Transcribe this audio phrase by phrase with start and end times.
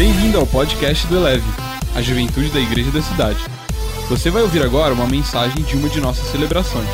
[0.00, 1.44] Bem-vindo ao podcast do Eleve,
[1.94, 3.38] a juventude da igreja da cidade.
[4.08, 6.88] Você vai ouvir agora uma mensagem de uma de nossas celebrações.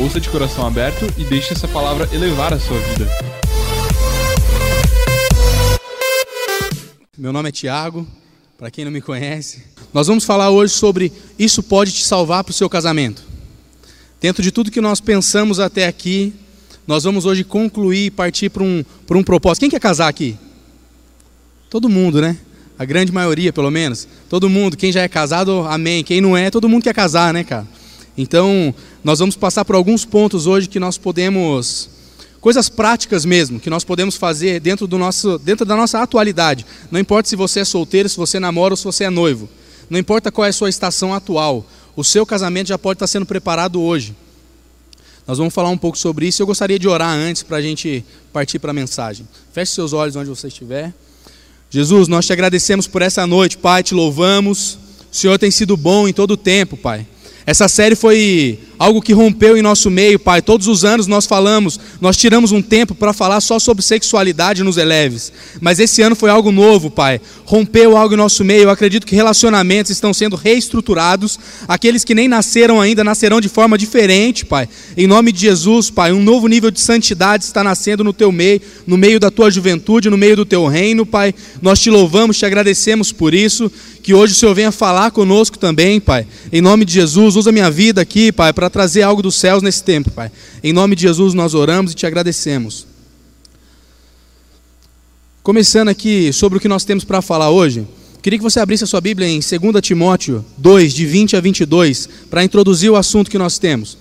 [0.00, 3.06] Ouça de coração aberto e deixe essa palavra elevar a sua vida.
[7.14, 8.06] Meu nome é Tiago,
[8.56, 9.62] para quem não me conhece.
[9.92, 13.22] Nós vamos falar hoje sobre isso pode te salvar para o seu casamento.
[14.18, 16.32] Dentro de tudo que nós pensamos até aqui,
[16.86, 19.60] nós vamos hoje concluir e partir para um, um propósito.
[19.60, 20.38] Quem quer casar aqui?
[21.74, 22.38] Todo mundo, né?
[22.78, 24.06] A grande maioria, pelo menos.
[24.28, 24.76] Todo mundo.
[24.76, 26.04] Quem já é casado, amém.
[26.04, 27.66] Quem não é, todo mundo quer casar, né, cara?
[28.16, 31.90] Então, nós vamos passar por alguns pontos hoje que nós podemos
[32.40, 36.64] coisas práticas mesmo, que nós podemos fazer dentro do nosso dentro da nossa atualidade.
[36.92, 39.48] Não importa se você é solteiro, se você namora ou se você é noivo.
[39.90, 41.66] Não importa qual é a sua estação atual.
[41.96, 44.14] O seu casamento já pode estar sendo preparado hoje.
[45.26, 46.40] Nós vamos falar um pouco sobre isso.
[46.40, 49.26] Eu gostaria de orar antes para a gente partir para a mensagem.
[49.52, 50.94] Feche seus olhos onde você estiver.
[51.74, 54.78] Jesus, nós te agradecemos por essa noite, Pai, te louvamos.
[55.10, 57.04] O Senhor tem sido bom em todo o tempo, Pai.
[57.46, 60.42] Essa série foi algo que rompeu em nosso meio, Pai.
[60.42, 64.76] Todos os anos nós falamos, nós tiramos um tempo para falar só sobre sexualidade nos
[64.76, 65.32] eleves.
[65.60, 67.20] Mas esse ano foi algo novo, Pai.
[67.44, 68.64] Rompeu algo em nosso meio.
[68.64, 71.38] Eu acredito que relacionamentos estão sendo reestruturados.
[71.68, 74.68] Aqueles que nem nasceram ainda nascerão de forma diferente, Pai.
[74.96, 78.60] Em nome de Jesus, Pai, um novo nível de santidade está nascendo no teu meio,
[78.86, 81.34] no meio da tua juventude, no meio do teu reino, Pai.
[81.60, 83.70] Nós te louvamos, te agradecemos por isso.
[84.02, 86.26] Que hoje o Senhor venha falar conosco também, Pai.
[86.52, 89.82] Em nome de Jesus, usa minha vida aqui, Pai, para trazer algo dos céus nesse
[89.82, 90.30] tempo, Pai.
[90.62, 92.86] Em nome de Jesus nós oramos e te agradecemos.
[95.42, 97.86] Começando aqui sobre o que nós temos para falar hoje,
[98.22, 102.08] queria que você abrisse a sua Bíblia em 2 Timóteo 2, de 20 a 22,
[102.30, 103.98] para introduzir o assunto que nós temos.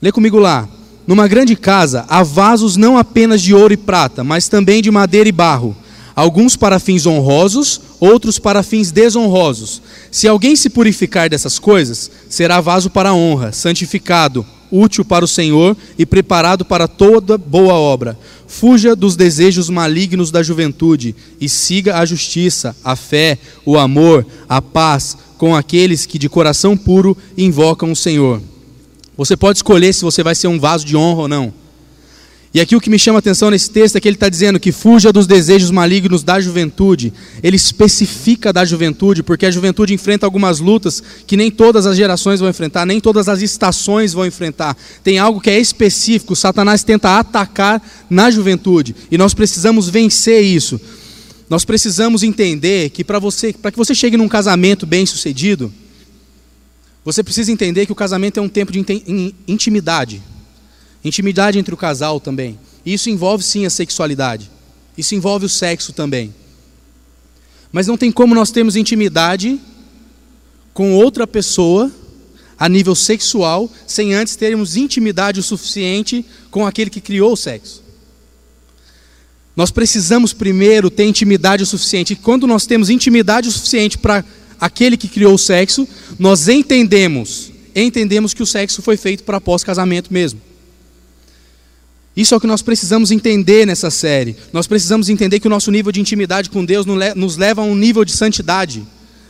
[0.00, 0.68] Lê comigo lá.
[1.04, 5.28] Numa grande casa há vasos não apenas de ouro e prata, mas também de madeira
[5.28, 5.76] e barro
[6.14, 9.80] alguns para fins honrosos, outros para fins desonrosos.
[10.10, 15.76] Se alguém se purificar dessas coisas, será vaso para honra, santificado, útil para o Senhor
[15.96, 18.18] e preparado para toda boa obra.
[18.48, 24.60] Fuja dos desejos malignos da juventude e siga a justiça, a fé, o amor, a
[24.60, 28.42] paz com aqueles que de coração puro invocam o Senhor.
[29.16, 31.54] Você pode escolher se você vai ser um vaso de honra ou não.
[32.54, 34.60] E aqui o que me chama a atenção nesse texto é que ele está dizendo
[34.60, 37.10] que fuja dos desejos malignos da juventude.
[37.42, 42.40] Ele especifica da juventude, porque a juventude enfrenta algumas lutas que nem todas as gerações
[42.40, 44.76] vão enfrentar, nem todas as estações vão enfrentar.
[45.02, 50.78] Tem algo que é específico, Satanás tenta atacar na juventude, e nós precisamos vencer isso.
[51.48, 55.72] Nós precisamos entender que para você, para que você chegue num casamento bem-sucedido,
[57.02, 58.84] você precisa entender que o casamento é um tempo de
[59.48, 60.22] intimidade.
[61.04, 62.58] Intimidade entre o casal também.
[62.84, 64.50] Isso envolve sim a sexualidade.
[64.96, 66.34] Isso envolve o sexo também.
[67.70, 69.58] Mas não tem como nós termos intimidade
[70.74, 71.90] com outra pessoa
[72.58, 77.82] a nível sexual sem antes termos intimidade o suficiente com aquele que criou o sexo.
[79.56, 82.12] Nós precisamos primeiro ter intimidade o suficiente.
[82.12, 84.24] E quando nós temos intimidade o suficiente para
[84.60, 85.86] aquele que criou o sexo,
[86.18, 90.40] nós entendemos, entendemos que o sexo foi feito para pós-casamento mesmo.
[92.16, 94.36] Isso é o que nós precisamos entender nessa série.
[94.52, 96.84] Nós precisamos entender que o nosso nível de intimidade com Deus
[97.16, 98.86] nos leva a um nível de santidade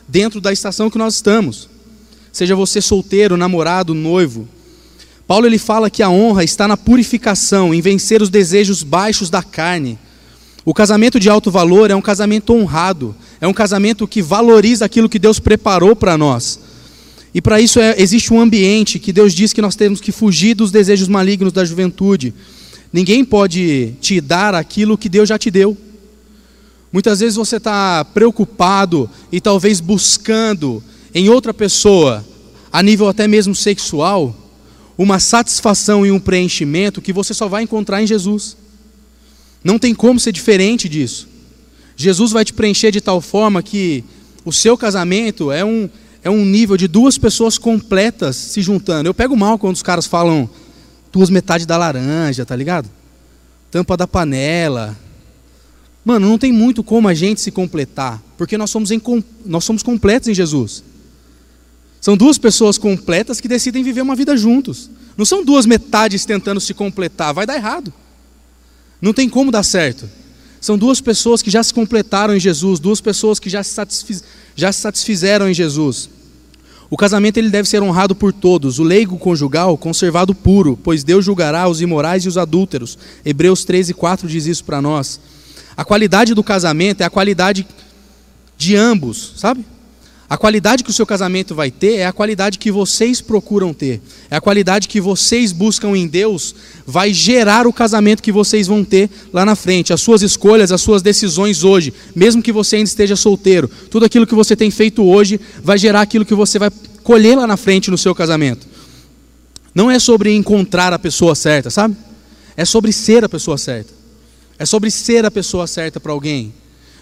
[0.07, 1.69] dentro da estação que nós estamos.
[2.31, 4.47] Seja você solteiro, namorado, noivo.
[5.25, 9.41] Paulo ele fala que a honra está na purificação, em vencer os desejos baixos da
[9.41, 9.97] carne.
[10.65, 15.09] O casamento de alto valor é um casamento honrado, é um casamento que valoriza aquilo
[15.09, 16.59] que Deus preparou para nós.
[17.33, 20.53] E para isso é, existe um ambiente que Deus diz que nós temos que fugir
[20.53, 22.33] dos desejos malignos da juventude.
[22.93, 25.75] Ninguém pode te dar aquilo que Deus já te deu.
[26.91, 32.23] Muitas vezes você está preocupado e talvez buscando em outra pessoa,
[32.71, 34.35] a nível até mesmo sexual,
[34.95, 38.55] uma satisfação e um preenchimento que você só vai encontrar em Jesus.
[39.63, 41.27] Não tem como ser diferente disso.
[41.95, 44.03] Jesus vai te preencher de tal forma que
[44.45, 45.89] o seu casamento é um,
[46.23, 49.09] é um nível de duas pessoas completas se juntando.
[49.09, 50.47] Eu pego mal quando os caras falam
[51.13, 52.89] duas metades da laranja, tá ligado?
[53.69, 54.97] Tampa da panela.
[56.03, 59.01] Mano, não tem muito como a gente se completar, porque nós somos, em,
[59.45, 60.83] nós somos completos em Jesus.
[62.01, 64.89] São duas pessoas completas que decidem viver uma vida juntos.
[65.15, 67.93] Não são duas metades tentando se completar, vai dar errado.
[68.99, 70.09] Não tem como dar certo.
[70.59, 74.23] São duas pessoas que já se completaram em Jesus, duas pessoas que já se, satisfiz,
[74.55, 76.09] já se satisfizeram em Jesus.
[76.93, 81.25] O casamento ele deve ser honrado por todos, o leigo conjugal conservado puro, pois Deus
[81.25, 82.99] julgará os imorais e os adúlteros.
[83.25, 85.19] Hebreus 13, 4 diz isso para nós.
[85.75, 87.65] A qualidade do casamento é a qualidade
[88.55, 89.65] de ambos, sabe?
[90.29, 94.01] A qualidade que o seu casamento vai ter é a qualidade que vocês procuram ter.
[94.31, 96.55] É a qualidade que vocês buscam em Deus,
[96.87, 99.93] vai gerar o casamento que vocês vão ter lá na frente.
[99.93, 104.25] As suas escolhas, as suas decisões hoje, mesmo que você ainda esteja solteiro, tudo aquilo
[104.25, 106.71] que você tem feito hoje vai gerar aquilo que você vai
[107.03, 108.65] colher lá na frente no seu casamento.
[109.75, 111.95] Não é sobre encontrar a pessoa certa, sabe?
[112.55, 113.93] É sobre ser a pessoa certa.
[114.57, 116.53] É sobre ser a pessoa certa para alguém.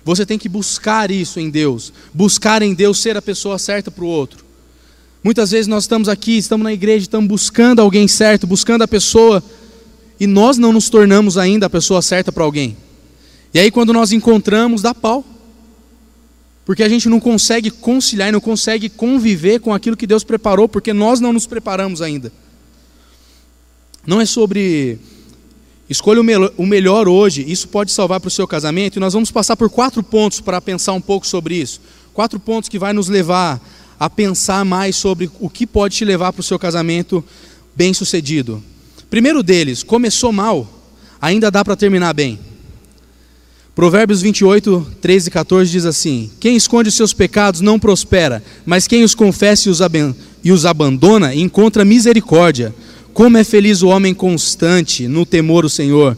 [0.04, 4.04] Você tem que buscar isso em Deus, buscar em Deus ser a pessoa certa para
[4.04, 4.44] o outro.
[5.24, 9.44] Muitas vezes nós estamos aqui, estamos na igreja, estamos buscando alguém certo, buscando a pessoa,
[10.20, 12.76] e nós não nos tornamos ainda a pessoa certa para alguém.
[13.54, 15.26] E aí, quando nós encontramos, dá pau.
[16.66, 20.94] Porque a gente não consegue conciliar não consegue conviver com aquilo que Deus preparou, porque
[20.94, 22.32] nós não nos preparamos ainda.
[24.06, 25.00] Não é sobre
[25.92, 26.22] Escolha
[26.58, 29.70] o melhor hoje, isso pode salvar para o seu casamento, e nós vamos passar por
[29.70, 31.82] quatro pontos para pensar um pouco sobre isso.
[32.14, 33.60] Quatro pontos que vai nos levar
[34.00, 37.22] a pensar mais sobre o que pode te levar para o seu casamento
[37.76, 38.64] bem sucedido.
[39.10, 40.66] Primeiro deles, começou mal,
[41.22, 42.40] ainda dá para terminar bem.
[43.76, 48.88] Provérbios 28, 13 e 14 diz assim: Quem esconde os seus pecados não prospera, mas
[48.88, 52.74] quem os confessa e os abandona encontra misericórdia.
[53.14, 56.18] Como é feliz o homem constante no temor do Senhor,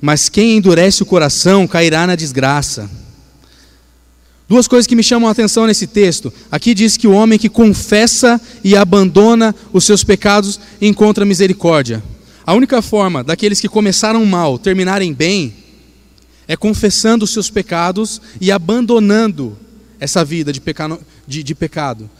[0.00, 2.90] mas quem endurece o coração cairá na desgraça.
[4.46, 6.32] Duas coisas que me chamam a atenção nesse texto.
[6.50, 12.02] Aqui diz que o homem que confessa e abandona os seus pecados encontra misericórdia.
[12.46, 15.54] A única forma daqueles que começaram mal terminarem bem
[16.46, 19.56] é confessando os seus pecados e abandonando
[19.98, 22.10] essa vida de, pecado.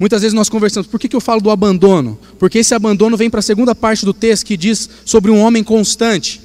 [0.00, 2.18] Muitas vezes nós conversamos, por que, que eu falo do abandono?
[2.38, 5.62] Porque esse abandono vem para a segunda parte do texto que diz sobre um homem
[5.62, 6.40] constante.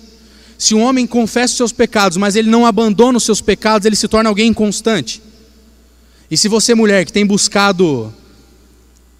[0.58, 3.96] Se um homem confessa os seus pecados, mas ele não abandona os seus pecados, ele
[3.96, 5.22] se torna alguém inconstante.
[6.30, 8.14] E se você, mulher, que tem buscado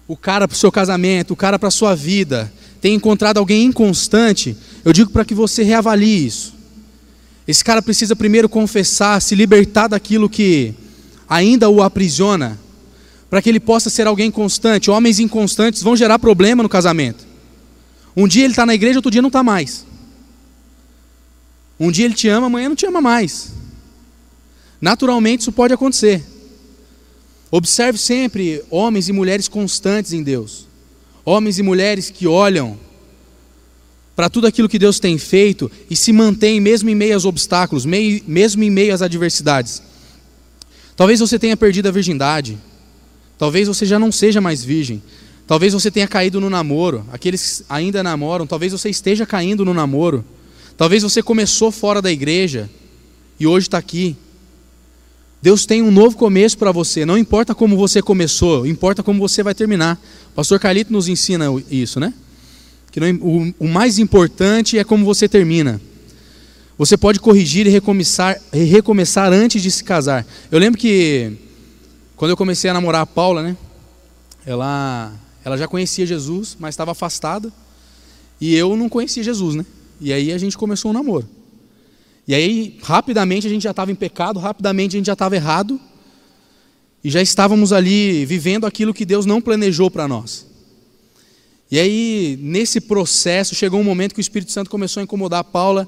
[0.06, 3.64] o cara para o seu casamento, o cara para a sua vida, tem encontrado alguém
[3.64, 4.54] inconstante,
[4.84, 6.52] eu digo para que você reavalie isso.
[7.48, 10.74] Esse cara precisa primeiro confessar, se libertar daquilo que
[11.26, 12.65] ainda o aprisiona
[13.28, 14.90] para que ele possa ser alguém constante.
[14.90, 17.26] Homens inconstantes vão gerar problema no casamento.
[18.16, 19.84] Um dia ele está na igreja, outro dia não está mais.
[21.78, 23.52] Um dia ele te ama, amanhã não te ama mais.
[24.80, 26.24] Naturalmente isso pode acontecer.
[27.50, 30.66] Observe sempre homens e mulheres constantes em Deus.
[31.24, 32.78] Homens e mulheres que olham
[34.14, 37.84] para tudo aquilo que Deus tem feito e se mantêm mesmo em meio aos obstáculos,
[37.84, 39.82] mesmo em meio às adversidades.
[40.96, 42.56] Talvez você tenha perdido a virgindade.
[43.38, 45.02] Talvez você já não seja mais virgem.
[45.46, 47.04] Talvez você tenha caído no namoro.
[47.12, 50.24] Aqueles que ainda namoram, talvez você esteja caindo no namoro.
[50.76, 52.68] Talvez você começou fora da igreja
[53.38, 54.16] e hoje está aqui.
[55.40, 57.06] Deus tem um novo começo para você.
[57.06, 60.00] Não importa como você começou, importa como você vai terminar.
[60.32, 62.12] O pastor Carlito nos ensina isso, né?
[62.90, 65.80] Que não, o, o mais importante é como você termina.
[66.76, 70.26] Você pode corrigir e recomeçar, e recomeçar antes de se casar.
[70.50, 71.32] Eu lembro que
[72.16, 73.56] quando eu comecei a namorar a Paula, né?
[74.46, 75.12] Ela,
[75.44, 77.52] ela já conhecia Jesus, mas estava afastada.
[78.40, 79.66] E eu não conhecia Jesus, né?
[80.00, 81.28] E aí a gente começou um namoro.
[82.26, 85.78] E aí, rapidamente, a gente já estava em pecado, rapidamente a gente já estava errado.
[87.04, 90.46] E já estávamos ali vivendo aquilo que Deus não planejou para nós.
[91.70, 95.44] E aí, nesse processo, chegou um momento que o Espírito Santo começou a incomodar a
[95.44, 95.86] Paula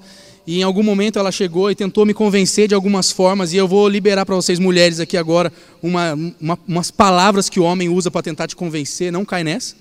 [0.49, 3.69] e em algum momento ela chegou e tentou me convencer de algumas formas, e eu
[3.69, 5.53] vou liberar para vocês, mulheres, aqui agora,
[5.83, 9.75] uma, uma, umas palavras que o homem usa para tentar te convencer, não cai nessa.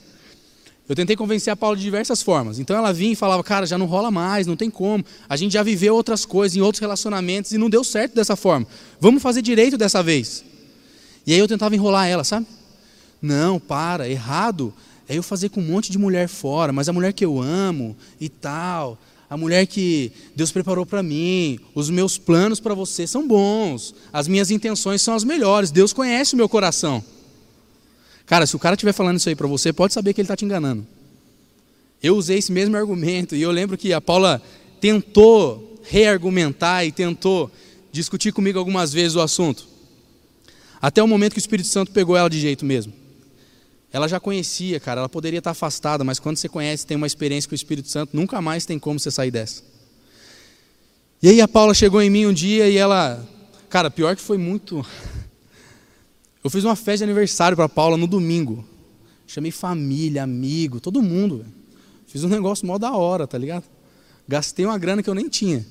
[0.90, 2.60] Eu tentei convencer a Paula de diversas formas.
[2.60, 5.06] Então ela vinha e falava, cara, já não rola mais, não tem como.
[5.30, 8.68] A gente já viveu outras coisas em outros relacionamentos e não deu certo dessa forma.
[9.00, 10.44] Vamos fazer direito dessa vez.
[11.26, 12.46] E aí eu tentava enrolar ela, sabe?
[13.22, 14.74] Não, para, errado.
[15.08, 17.96] É eu fazer com um monte de mulher fora, mas a mulher que eu amo
[18.20, 18.98] e tal
[19.29, 24.27] a mulher que Deus preparou para mim, os meus planos para você são bons, as
[24.27, 27.03] minhas intenções são as melhores, Deus conhece o meu coração.
[28.25, 30.36] Cara, se o cara estiver falando isso aí para você, pode saber que ele está
[30.36, 30.86] te enganando.
[32.01, 34.41] Eu usei esse mesmo argumento e eu lembro que a Paula
[34.79, 37.51] tentou reargumentar e tentou
[37.91, 39.67] discutir comigo algumas vezes o assunto.
[40.81, 42.93] Até o momento que o Espírito Santo pegou ela de jeito mesmo.
[43.98, 47.50] Ela já conhecia, cara, ela poderia estar afastada, mas quando você conhece, tem uma experiência
[47.50, 49.63] com o Espírito Santo, nunca mais tem como você sair dessa.
[51.20, 53.27] E aí a Paula chegou em mim um dia e ela,
[53.68, 54.86] cara, pior que foi muito.
[56.44, 58.63] Eu fiz uma festa de aniversário para Paula no domingo.
[59.25, 61.44] Chamei família, amigo, todo mundo.
[62.06, 63.63] Fiz um negócio mó da hora, tá ligado?
[64.27, 65.66] Gastei uma grana que eu nem tinha.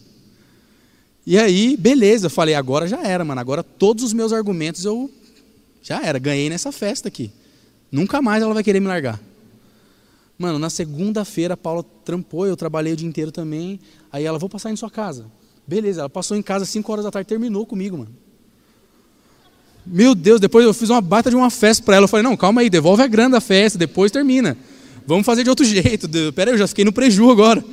[1.24, 3.40] E aí, beleza, eu falei, agora já era, mano.
[3.40, 5.08] Agora todos os meus argumentos eu
[5.80, 7.30] já era, ganhei nessa festa aqui.
[7.96, 9.18] Nunca mais ela vai querer me largar.
[10.38, 13.80] Mano, na segunda-feira a Paula trampou, eu trabalhei o dia inteiro também.
[14.12, 15.24] Aí ela, vou passar em sua casa.
[15.66, 18.10] Beleza, ela passou em casa às 5 horas da tarde, terminou comigo, mano.
[19.86, 22.04] Meu Deus, depois eu fiz uma baita de uma festa para ela.
[22.04, 24.58] Eu falei, não, calma aí, devolve a grana da festa, depois termina.
[25.06, 26.06] Vamos fazer de outro jeito.
[26.34, 27.64] Pera aí, eu já fiquei no preju agora.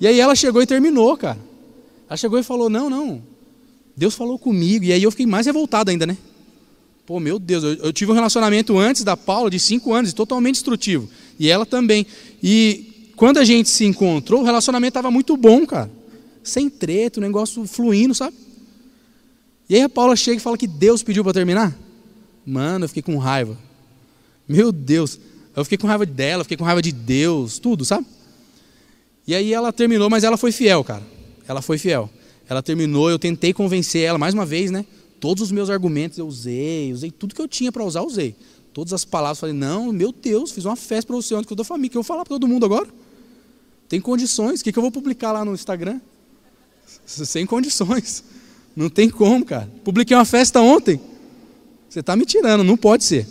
[0.00, 1.38] E aí ela chegou e terminou, cara.
[2.08, 3.22] Ela chegou e falou, não, não.
[3.96, 4.84] Deus falou comigo.
[4.84, 6.16] E aí eu fiquei mais revoltado ainda, né?
[7.06, 10.54] Pô, meu Deus, eu, eu tive um relacionamento antes da Paula de cinco anos, totalmente
[10.54, 11.08] destrutivo.
[11.38, 12.06] E ela também.
[12.42, 15.90] E quando a gente se encontrou, o relacionamento estava muito bom, cara.
[16.42, 18.34] Sem treta, o negócio fluindo, sabe?
[19.68, 21.76] E aí a Paula chega e fala que Deus pediu para terminar.
[22.44, 23.58] Mano, eu fiquei com raiva.
[24.48, 25.18] Meu Deus.
[25.56, 28.06] Eu fiquei com raiva dela, fiquei com raiva de Deus, tudo, sabe?
[29.26, 31.02] E aí ela terminou, mas ela foi fiel, cara.
[31.46, 32.10] Ela foi fiel.
[32.48, 34.84] Ela terminou, eu tentei convencer ela mais uma vez, né?
[35.24, 38.36] Todos os meus argumentos eu usei, usei tudo que eu tinha para usar, usei.
[38.74, 41.56] Todas as palavras, falei, não, meu Deus, fiz uma festa para você ontem com a
[41.56, 42.86] tua família, que eu vou falar para todo mundo agora?
[43.88, 45.98] Tem condições, o que, que eu vou publicar lá no Instagram?
[47.06, 48.22] Sem condições.
[48.76, 49.66] Não tem como, cara.
[49.82, 51.00] Publiquei uma festa ontem.
[51.88, 53.26] Você está me tirando, não pode ser.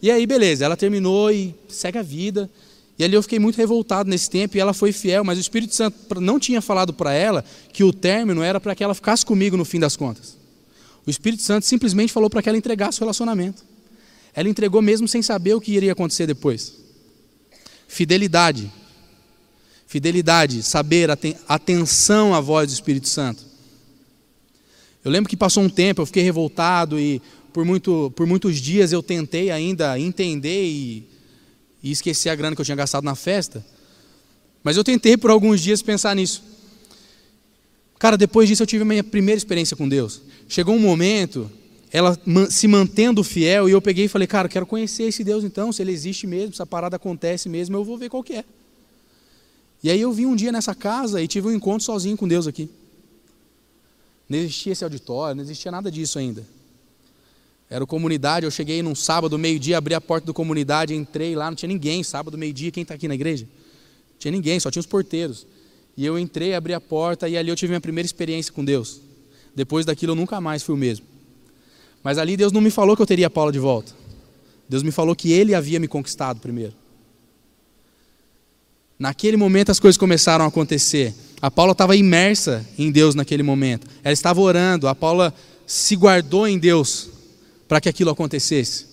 [0.00, 2.48] E aí, beleza, ela terminou e segue a vida.
[2.98, 5.74] E ali eu fiquei muito revoltado nesse tempo e ela foi fiel, mas o Espírito
[5.74, 9.54] Santo não tinha falado para ela que o término era para que ela ficasse comigo
[9.54, 10.39] no fim das contas.
[11.10, 13.64] O Espírito Santo simplesmente falou para que ela entregasse o relacionamento.
[14.32, 16.72] Ela entregou mesmo sem saber o que iria acontecer depois.
[17.88, 18.72] Fidelidade.
[19.88, 21.10] Fidelidade, saber,
[21.48, 23.44] atenção à voz do Espírito Santo.
[25.04, 27.20] Eu lembro que passou um tempo, eu fiquei revoltado e
[27.52, 31.08] por, muito, por muitos dias eu tentei ainda entender e,
[31.82, 33.66] e esquecer a grana que eu tinha gastado na festa.
[34.62, 36.40] Mas eu tentei por alguns dias pensar nisso.
[38.00, 40.22] Cara, depois disso eu tive a minha primeira experiência com Deus.
[40.48, 41.50] Chegou um momento,
[41.92, 45.70] ela se mantendo fiel, e eu peguei e falei, cara, quero conhecer esse Deus então,
[45.70, 48.44] se ele existe mesmo, se a parada acontece mesmo, eu vou ver qual que é.
[49.82, 52.46] E aí eu vim um dia nessa casa e tive um encontro sozinho com Deus
[52.46, 52.70] aqui.
[54.26, 56.42] Não existia esse auditório, não existia nada disso ainda.
[57.68, 61.54] Era comunidade, eu cheguei num sábado, meio-dia, abri a porta da comunidade, entrei lá, não
[61.54, 63.44] tinha ninguém, sábado, meio-dia, quem está aqui na igreja?
[63.44, 65.46] Não tinha ninguém, só tinha os porteiros.
[66.00, 69.02] E eu entrei, abri a porta e ali eu tive minha primeira experiência com Deus.
[69.54, 71.04] Depois daquilo eu nunca mais fui o mesmo.
[72.02, 73.92] Mas ali Deus não me falou que eu teria a Paula de volta.
[74.66, 76.72] Deus me falou que Ele havia me conquistado primeiro.
[78.98, 81.14] Naquele momento as coisas começaram a acontecer.
[81.38, 83.86] A Paula estava imersa em Deus naquele momento.
[84.02, 84.88] Ela estava orando.
[84.88, 85.34] A Paula
[85.66, 87.10] se guardou em Deus
[87.68, 88.86] para que aquilo acontecesse.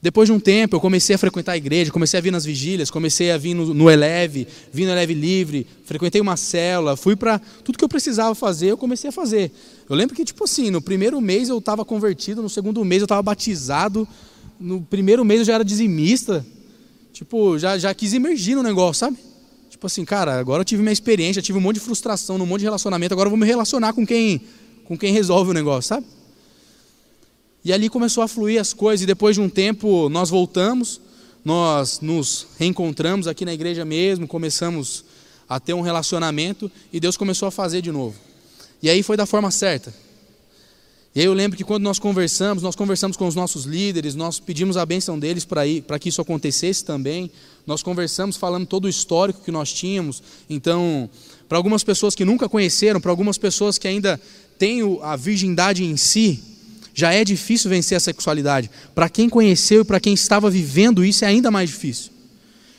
[0.00, 2.88] Depois de um tempo, eu comecei a frequentar a igreja, comecei a vir nas vigílias,
[2.88, 7.40] comecei a vir no, no Eleve, vim no Eleve Livre, frequentei uma célula, fui para
[7.64, 9.50] tudo que eu precisava fazer, eu comecei a fazer.
[9.90, 13.06] Eu lembro que, tipo assim, no primeiro mês eu estava convertido, no segundo mês eu
[13.06, 14.06] estava batizado,
[14.60, 16.46] no primeiro mês eu já era dizimista,
[17.12, 19.18] tipo, já, já quis emergir no negócio, sabe?
[19.68, 22.60] Tipo assim, cara, agora eu tive minha experiência, tive um monte de frustração, um monte
[22.60, 24.42] de relacionamento, agora eu vou me relacionar com quem,
[24.84, 26.06] com quem resolve o negócio, sabe?
[27.68, 31.02] E ali começou a fluir as coisas, e depois de um tempo nós voltamos,
[31.44, 35.04] nós nos reencontramos aqui na igreja mesmo, começamos
[35.46, 38.16] a ter um relacionamento, e Deus começou a fazer de novo.
[38.82, 39.92] E aí foi da forma certa.
[41.14, 44.40] E aí eu lembro que quando nós conversamos, nós conversamos com os nossos líderes, nós
[44.40, 47.30] pedimos a bênção deles para que isso acontecesse também.
[47.66, 50.22] Nós conversamos falando todo o histórico que nós tínhamos.
[50.48, 51.10] Então,
[51.46, 54.18] para algumas pessoas que nunca conheceram, para algumas pessoas que ainda
[54.58, 56.56] têm a virgindade em si,
[56.98, 58.68] já é difícil vencer a sexualidade.
[58.92, 62.10] Para quem conheceu e para quem estava vivendo isso é ainda mais difícil.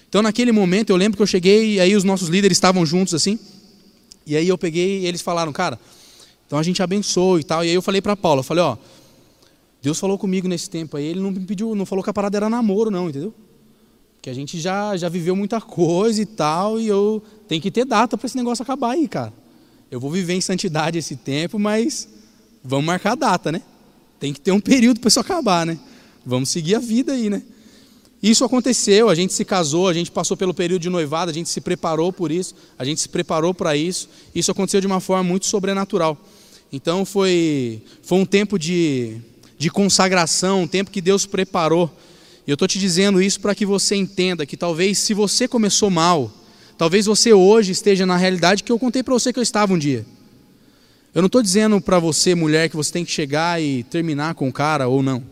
[0.09, 3.13] Então, naquele momento, eu lembro que eu cheguei e aí os nossos líderes estavam juntos
[3.13, 3.39] assim.
[4.27, 5.79] E aí eu peguei e eles falaram, cara,
[6.45, 7.63] então a gente abençoou e tal.
[7.63, 8.75] E aí eu falei para Paula, falei, ó,
[9.81, 12.35] Deus falou comigo nesse tempo aí, ele não me pediu, não falou que a parada
[12.35, 13.33] era namoro não, entendeu?
[14.21, 17.85] Que a gente já já viveu muita coisa e tal, e eu tenho que ter
[17.85, 19.31] data para esse negócio acabar aí, cara.
[19.89, 22.09] Eu vou viver em santidade esse tempo, mas
[22.61, 23.61] vamos marcar a data, né?
[24.19, 25.79] Tem que ter um período para isso acabar, né?
[26.25, 27.41] Vamos seguir a vida aí, né?
[28.21, 31.47] Isso aconteceu, a gente se casou, a gente passou pelo período de noivado, a gente
[31.47, 34.09] se preparou por isso, a gente se preparou para isso.
[34.35, 36.17] Isso aconteceu de uma forma muito sobrenatural.
[36.71, 39.17] Então foi, foi um tempo de,
[39.57, 41.89] de consagração, um tempo que Deus preparou.
[42.45, 45.89] E eu estou te dizendo isso para que você entenda que talvez se você começou
[45.89, 46.29] mal,
[46.77, 49.77] talvez você hoje esteja na realidade que eu contei para você que eu estava um
[49.77, 50.05] dia.
[51.13, 54.47] Eu não estou dizendo para você, mulher, que você tem que chegar e terminar com
[54.47, 55.23] o cara ou não.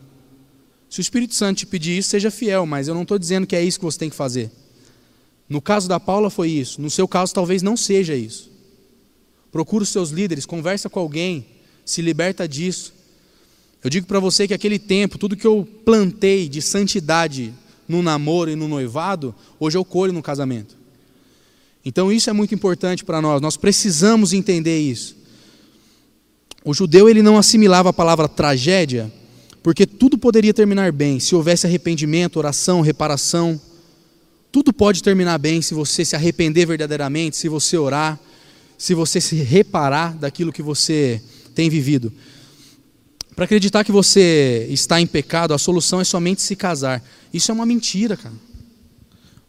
[0.90, 3.56] Se o Espírito Santo te pedir isso, seja fiel, mas eu não estou dizendo que
[3.56, 4.50] é isso que você tem que fazer.
[5.48, 8.50] No caso da Paula foi isso, no seu caso talvez não seja isso.
[9.52, 11.46] Procura os seus líderes, conversa com alguém,
[11.86, 12.94] se liberta disso.
[13.84, 17.54] Eu digo para você que aquele tempo, tudo que eu plantei de santidade
[17.88, 20.76] no namoro e no noivado, hoje eu colho no casamento.
[21.86, 25.17] Então isso é muito importante para nós, nós precisamos entender isso.
[26.68, 29.10] O judeu ele não assimilava a palavra tragédia,
[29.64, 33.58] porque tudo poderia terminar bem se houvesse arrependimento, oração, reparação.
[34.52, 38.20] Tudo pode terminar bem se você se arrepender verdadeiramente, se você orar,
[38.78, 41.22] se você se reparar daquilo que você
[41.56, 42.12] tem vivido.
[43.34, 47.02] Para acreditar que você está em pecado, a solução é somente se casar.
[47.34, 48.36] Isso é uma mentira, cara.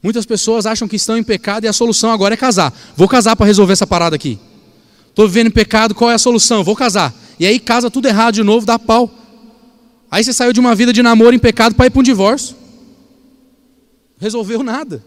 [0.01, 2.73] Muitas pessoas acham que estão em pecado e a solução agora é casar.
[2.97, 4.39] Vou casar para resolver essa parada aqui.
[5.19, 6.63] Estou vivendo em pecado, qual é a solução?
[6.63, 7.13] Vou casar.
[7.41, 9.13] E aí casa tudo errado de novo, dá pau.
[10.09, 12.55] Aí você saiu de uma vida de namoro em pecado para ir para um divórcio.
[14.21, 15.03] Resolveu nada.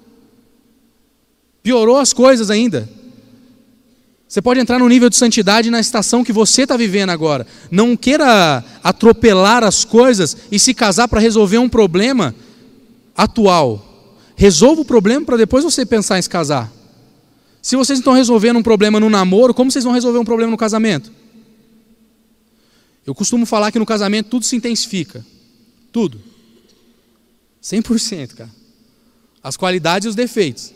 [1.64, 2.90] Piorou as coisas ainda.
[4.28, 7.48] Você pode entrar no nível de santidade na estação que você está vivendo agora.
[7.72, 12.36] Não queira atropelar as coisas e se casar para resolver um problema
[13.16, 14.12] atual.
[14.36, 16.81] Resolva o problema para depois você pensar em se casar.
[17.62, 20.58] Se vocês estão resolvendo um problema no namoro, como vocês vão resolver um problema no
[20.58, 21.12] casamento?
[23.06, 25.26] Eu costumo falar que no casamento tudo se intensifica.
[25.92, 26.20] Tudo.
[27.62, 28.50] 100%, cara.
[29.44, 30.74] As qualidades e os defeitos.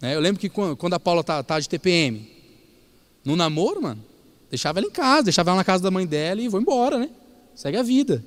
[0.00, 2.28] É, eu lembro que quando a Paula tá, tá de TPM,
[3.24, 4.04] no namoro, mano,
[4.50, 7.10] deixava ela em casa, deixava ela na casa da mãe dela e vou embora, né?
[7.54, 8.24] Segue a vida.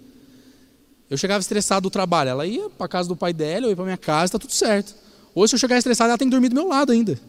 [1.09, 3.85] Eu chegava estressado do trabalho, ela ia para casa do pai dela, eu ia para
[3.85, 4.95] minha casa, tá tudo certo.
[5.33, 7.19] Hoje, se eu chegar estressado, ela tem que dormir do meu lado ainda.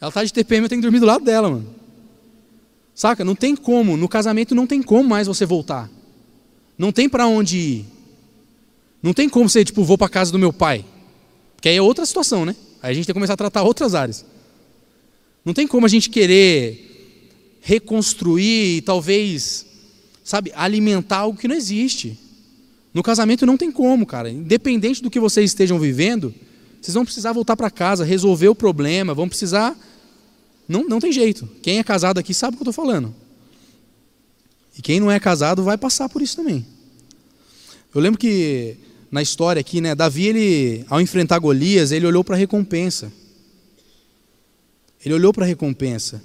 [0.00, 1.74] Ela tá de TPM, eu tenho que dormir do lado dela, mano.
[2.94, 3.24] Saca?
[3.24, 5.88] Não tem como, no casamento não tem como mais você voltar.
[6.76, 7.86] Não tem para onde ir.
[9.02, 10.84] Não tem como você, tipo, vou para casa do meu pai.
[11.54, 12.56] Porque aí é outra situação, né?
[12.82, 14.24] Aí a gente tem que começar a tratar outras áreas.
[15.44, 19.66] Não tem como a gente querer reconstruir e talvez,
[20.24, 22.18] sabe, alimentar algo que não existe.
[22.92, 24.30] No casamento não tem como, cara.
[24.30, 26.34] Independente do que vocês estejam vivendo,
[26.80, 29.76] vocês vão precisar voltar para casa, resolver o problema, vão precisar.
[30.68, 31.48] Não, não tem jeito.
[31.62, 33.14] Quem é casado aqui sabe o que eu estou falando.
[34.76, 36.66] E quem não é casado vai passar por isso também.
[37.94, 38.76] Eu lembro que
[39.10, 43.12] na história aqui, né, Davi, ele, ao enfrentar Golias, ele olhou para a recompensa.
[45.04, 46.22] Ele olhou para a recompensa.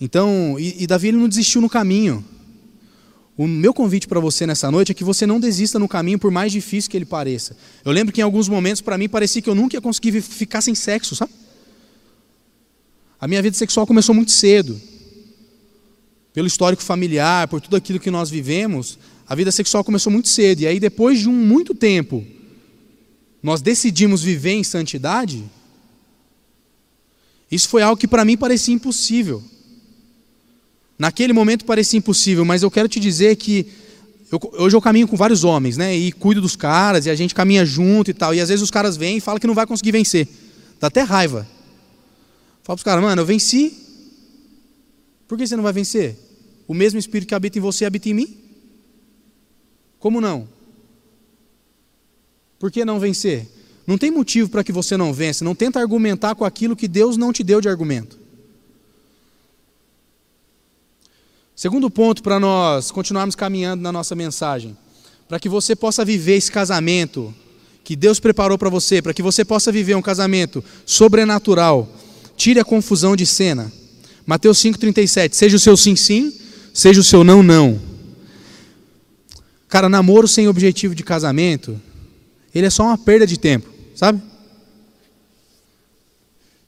[0.00, 2.24] Então, e, e Davi ele não desistiu no caminho.
[3.36, 6.30] O meu convite para você nessa noite é que você não desista no caminho, por
[6.30, 7.56] mais difícil que ele pareça.
[7.84, 10.60] Eu lembro que em alguns momentos, para mim, parecia que eu nunca ia conseguir ficar
[10.60, 11.32] sem sexo, sabe?
[13.18, 14.78] A minha vida sexual começou muito cedo.
[16.34, 20.60] Pelo histórico familiar, por tudo aquilo que nós vivemos, a vida sexual começou muito cedo.
[20.60, 22.26] E aí, depois de um muito tempo,
[23.42, 25.42] nós decidimos viver em santidade.
[27.50, 29.42] Isso foi algo que para mim parecia impossível.
[31.02, 33.66] Naquele momento parecia impossível, mas eu quero te dizer que
[34.30, 35.96] eu, hoje eu caminho com vários homens, né?
[35.96, 38.32] E cuido dos caras, e a gente caminha junto e tal.
[38.32, 40.28] E às vezes os caras vêm e falam que não vai conseguir vencer.
[40.78, 41.44] Dá até raiva.
[42.62, 43.76] Fala para os caras, mano, eu venci.
[45.26, 46.16] Por que você não vai vencer?
[46.68, 48.36] O mesmo Espírito que habita em você habita em mim?
[49.98, 50.46] Como não?
[52.60, 53.48] Por que não vencer?
[53.88, 55.44] Não tem motivo para que você não vença.
[55.44, 58.21] Não tenta argumentar com aquilo que Deus não te deu de argumento.
[61.54, 64.76] Segundo ponto para nós continuarmos caminhando na nossa mensagem,
[65.28, 67.34] para que você possa viver esse casamento
[67.84, 71.88] que Deus preparou para você, para que você possa viver um casamento sobrenatural,
[72.36, 73.72] tire a confusão de cena.
[74.26, 76.32] Mateus 5,37, seja o seu sim, sim,
[76.72, 77.80] seja o seu não, não.
[79.68, 81.80] Cara, namoro sem objetivo de casamento,
[82.54, 84.22] ele é só uma perda de tempo, sabe?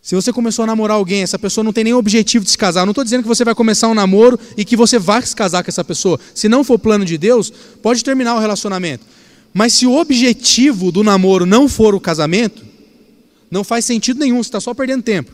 [0.05, 2.83] Se você começou a namorar alguém, essa pessoa não tem nenhum objetivo de se casar.
[2.83, 5.35] Eu não estou dizendo que você vai começar um namoro e que você vai se
[5.35, 6.21] casar com essa pessoa.
[6.35, 9.07] Se não for plano de Deus, pode terminar o relacionamento.
[9.55, 12.62] Mas se o objetivo do namoro não for o casamento,
[13.51, 15.33] não faz sentido nenhum, você está só perdendo tempo.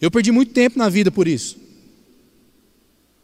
[0.00, 1.56] Eu perdi muito tempo na vida por isso.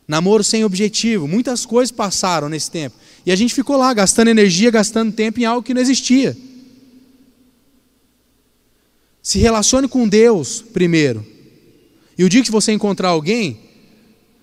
[0.07, 2.95] Namoro sem objetivo, muitas coisas passaram nesse tempo.
[3.27, 6.37] E a gente ficou lá gastando energia, gastando tempo em algo que não existia.
[9.23, 11.25] Se relacione com Deus primeiro.
[12.17, 13.59] E o dia que você encontrar alguém,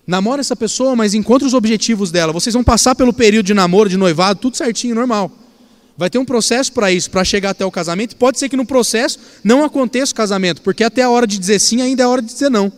[0.06, 2.32] namora essa pessoa, mas encontre os objetivos dela.
[2.32, 5.30] Vocês vão passar pelo período de namoro, de noivado, tudo certinho, normal.
[5.96, 8.16] Vai ter um processo para isso, para chegar até o casamento.
[8.16, 11.58] Pode ser que no processo não aconteça o casamento, porque até a hora de dizer
[11.58, 12.72] sim ainda é a hora de dizer não.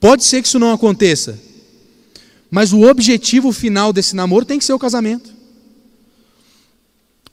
[0.00, 1.38] Pode ser que isso não aconteça.
[2.50, 5.33] Mas o objetivo final desse namoro tem que ser o casamento.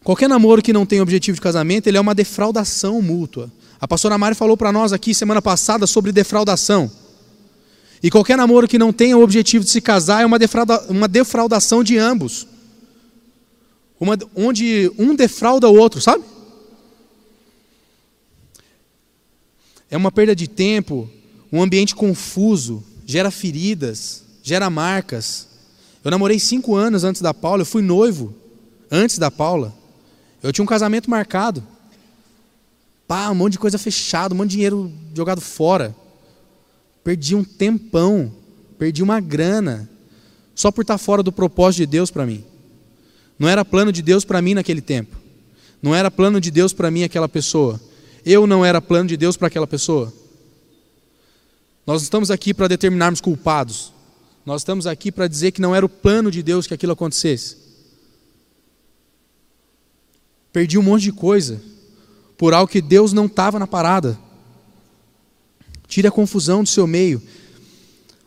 [0.04, 3.52] Qualquer namoro que não tem objetivo de casamento, ele é uma defraudação mútua.
[3.80, 6.92] A pastora Mari falou para nós aqui semana passada sobre defraudação.
[8.02, 11.08] E qualquer namoro que não tenha o objetivo de se casar é uma, defrauda, uma
[11.08, 12.48] defraudação de ambos.
[14.00, 16.24] Uma, onde um defrauda o outro, sabe?
[19.90, 21.08] É uma perda de tempo,
[21.52, 25.48] um ambiente confuso, gera feridas, gera marcas.
[26.04, 28.34] Eu namorei cinco anos antes da Paula, eu fui noivo
[28.90, 29.81] antes da Paula.
[30.42, 31.64] Eu tinha um casamento marcado.
[33.08, 35.96] Pá, um monte de coisa fechada, um monte de dinheiro jogado fora.
[37.04, 38.32] Perdi um tempão,
[38.78, 39.90] perdi uma grana,
[40.56, 42.44] só por estar fora do propósito de Deus para mim.
[43.38, 45.18] Não era plano de Deus para mim naquele tempo.
[45.82, 47.82] Não era plano de Deus para mim aquela pessoa.
[48.24, 50.14] Eu não era plano de Deus para aquela pessoa.
[51.86, 53.92] Nós estamos aqui para determinarmos culpados.
[54.46, 57.58] Nós estamos aqui para dizer que não era o plano de Deus que aquilo acontecesse.
[60.52, 61.62] Perdi um monte de coisa
[62.38, 64.18] por algo que Deus não estava na parada.
[65.88, 67.22] Tire a confusão do seu meio.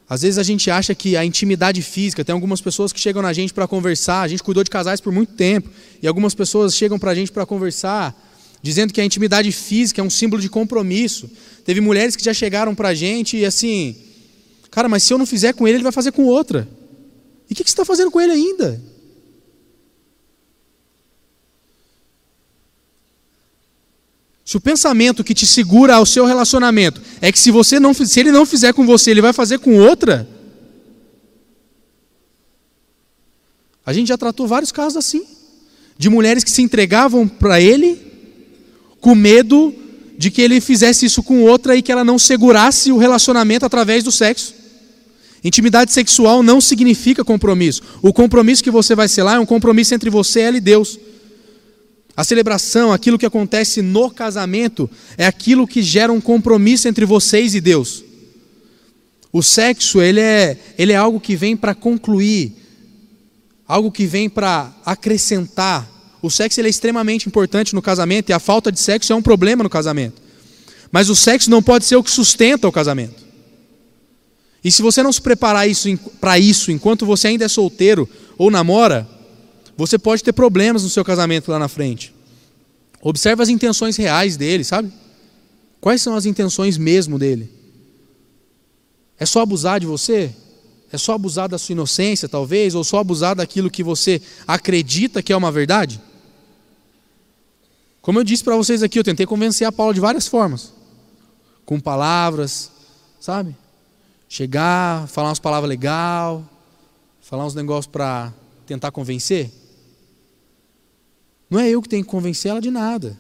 [0.09, 3.33] Às vezes a gente acha que a intimidade física, tem algumas pessoas que chegam na
[3.33, 5.71] gente para conversar, a gente cuidou de casais por muito tempo,
[6.03, 8.15] e algumas pessoas chegam para a gente para conversar,
[8.63, 11.29] dizendo que a intimidade física é um símbolo de compromisso.
[11.65, 13.97] Teve mulheres que já chegaram para a gente e assim,
[14.71, 16.69] cara, mas se eu não fizer com ele, ele vai fazer com outra.
[17.49, 18.81] E o que, que você está fazendo com ele ainda?
[24.45, 28.21] Se o pensamento que te segura ao seu relacionamento é que se você não se
[28.21, 30.29] ele não fizer com você, ele vai fazer com outra.
[33.87, 35.25] A gente já tratou vários casos assim,
[35.97, 38.01] de mulheres que se entregavam para ele
[39.01, 39.75] com medo
[40.17, 44.05] de que ele fizesse isso com outra e que ela não segurasse o relacionamento através
[44.05, 44.55] do sexo.
[45.43, 47.83] Intimidade sexual não significa compromisso.
[48.01, 50.99] O compromisso que você vai selar é um compromisso entre você ela e Deus.
[52.17, 57.55] A celebração, aquilo que acontece no casamento, é aquilo que gera um compromisso entre vocês
[57.55, 58.05] e Deus.
[59.33, 62.53] O sexo, ele é, ele é algo que vem para concluir,
[63.67, 65.91] algo que vem para acrescentar.
[66.23, 69.23] O sexo ele é extremamente importante no casamento e a falta de sexo é um
[69.23, 70.23] problema no casamento.
[70.93, 73.25] Mas o sexo não pode ser o que sustenta o casamento.
[74.63, 75.67] E se você não se preparar
[76.21, 79.07] para isso enquanto você ainda é solteiro ou namora,
[79.77, 82.15] você pode ter problemas no seu casamento lá na frente.
[83.03, 84.93] Observe as intenções reais dele, sabe?
[85.81, 87.51] Quais são as intenções mesmo dele?
[89.19, 90.35] É só abusar de você?
[90.91, 92.75] É só abusar da sua inocência, talvez?
[92.75, 96.01] Ou só abusar daquilo que você acredita que é uma verdade?
[98.01, 100.73] Como eu disse para vocês aqui, eu tentei convencer a Paula de várias formas.
[101.65, 102.71] Com palavras,
[103.19, 103.57] sabe?
[104.29, 106.43] Chegar, falar umas palavras legais,
[107.21, 108.33] falar uns negócios para
[108.67, 109.51] tentar convencer.
[111.51, 113.19] Não é eu que tenho que convencer ela de nada.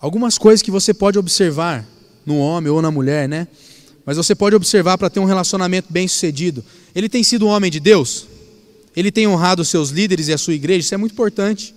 [0.00, 1.86] Algumas coisas que você pode observar
[2.24, 3.48] no homem ou na mulher, né?
[4.04, 6.64] Mas você pode observar para ter um relacionamento bem sucedido.
[6.94, 8.26] Ele tem sido um homem de Deus?
[8.94, 10.80] Ele tem honrado os seus líderes e a sua igreja?
[10.80, 11.74] Isso é muito importante.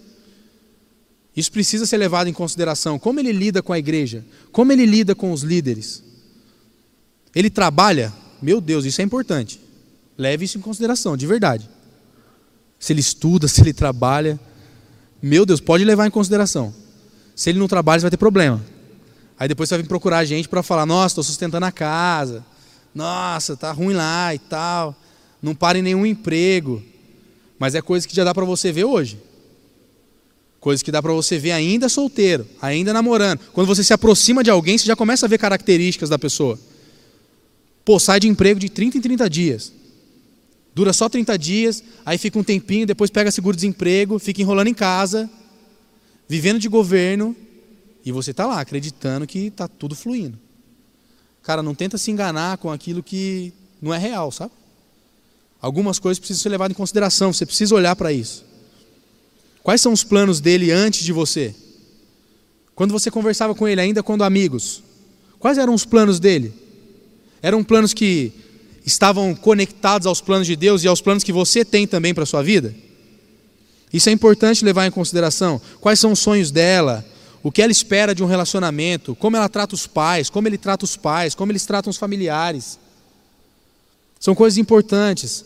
[1.36, 3.00] Isso precisa ser levado em consideração.
[3.00, 4.24] Como ele lida com a igreja?
[4.52, 6.04] Como ele lida com os líderes?
[7.34, 8.13] Ele trabalha?
[8.41, 9.60] Meu Deus, isso é importante.
[10.17, 11.67] Leve isso em consideração, de verdade
[12.82, 14.38] se ele estuda, se ele trabalha.
[15.22, 16.74] Meu Deus, pode levar em consideração.
[17.36, 18.62] Se ele não trabalha, você vai ter problema.
[19.39, 22.44] Aí depois você vai vir procurar a gente para falar: nossa, estou sustentando a casa.
[22.94, 24.96] Nossa, tá ruim lá e tal.
[25.41, 26.84] Não para em nenhum emprego.
[27.58, 29.20] Mas é coisa que já dá para você ver hoje.
[30.60, 33.39] Coisa que dá para você ver ainda solteiro, ainda namorando.
[33.54, 36.60] Quando você se aproxima de alguém, você já começa a ver características da pessoa.
[37.86, 39.74] Pô, sai de emprego de 30 em 30 dias.
[40.73, 45.29] Dura só 30 dias, aí fica um tempinho, depois pega seguro-desemprego, fica enrolando em casa,
[46.27, 47.36] vivendo de governo,
[48.05, 50.39] e você está lá acreditando que está tudo fluindo.
[51.43, 54.53] Cara, não tenta se enganar com aquilo que não é real, sabe?
[55.62, 58.45] Algumas coisas precisam ser levadas em consideração, você precisa olhar para isso.
[59.62, 61.53] Quais são os planos dele antes de você?
[62.73, 64.81] Quando você conversava com ele, ainda quando amigos,
[65.38, 66.53] quais eram os planos dele?
[67.41, 68.31] Eram planos que
[68.86, 72.28] estavam conectados aos planos de Deus e aos planos que você tem também para a
[72.28, 72.74] sua vida?
[73.94, 75.62] Isso é importante levar em consideração.
[75.80, 77.06] Quais são os sonhos dela?
[77.44, 79.15] O que ela espera de um relacionamento?
[79.15, 80.30] Como ela trata os pais?
[80.30, 81.36] Como ele trata os pais?
[81.36, 82.80] Como eles tratam os familiares?
[84.20, 85.44] São coisas importantes.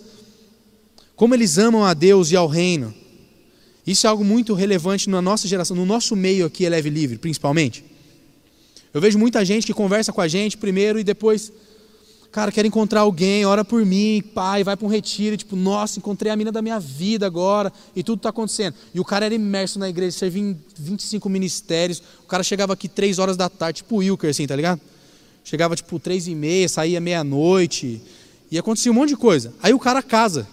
[1.15, 2.93] Como eles amam a Deus e ao reino.
[3.87, 7.85] Isso é algo muito relevante na nossa geração, no nosso meio aqui, Eleve Livre, principalmente.
[8.93, 11.51] Eu vejo muita gente que conversa com a gente primeiro e depois
[12.35, 16.29] Cara, quero encontrar alguém, ora por mim, pai, vai para um retiro, tipo, nossa, encontrei
[16.29, 18.75] a mina da minha vida agora, e tudo está acontecendo.
[18.93, 22.89] E o cara era imerso na igreja, servia em 25 ministérios, o cara chegava aqui
[22.89, 24.81] 3 horas da tarde, tipo o Wilker, assim, tá ligado?
[25.45, 28.01] Chegava tipo três e meia, saía meia-noite.
[28.51, 29.53] E acontecia um monte de coisa.
[29.63, 30.45] Aí o cara casa.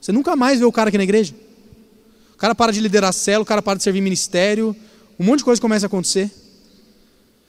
[0.00, 1.34] Você nunca mais vê o cara aqui na igreja.
[2.32, 4.74] O cara para de liderar célula, o cara para de servir ministério.
[5.20, 6.30] Um monte de coisa começa a acontecer.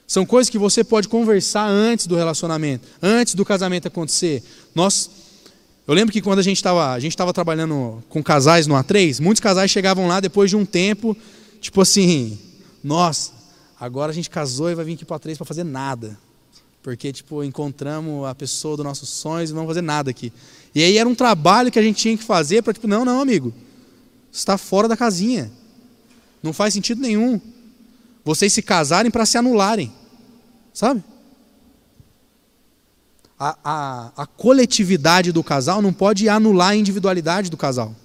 [0.08, 4.44] São coisas que você pode conversar antes do relacionamento, antes do casamento acontecer.
[4.74, 5.10] Nós,
[5.88, 9.20] eu lembro que quando a gente estava, a gente estava trabalhando com casais no A3,
[9.20, 11.18] muitos casais chegavam lá depois de um tempo,
[11.60, 12.38] tipo assim,
[12.84, 13.32] nossa,
[13.80, 16.18] agora a gente casou e vai vir aqui para o A3 para fazer nada.
[16.84, 20.32] Porque, tipo, encontramos a pessoa dos nossos sonhos e não vamos fazer nada aqui.
[20.74, 23.22] E aí era um trabalho que a gente tinha que fazer para, tipo, não, não,
[23.22, 23.52] amigo,
[24.32, 25.52] está fora da casinha.
[26.44, 27.42] Não faz sentido nenhum
[28.26, 29.94] vocês se casarem para se anularem.
[30.74, 31.04] Sabe?
[33.40, 37.96] A, a, a, coletividade do casal não pode anular a individualidade do casal.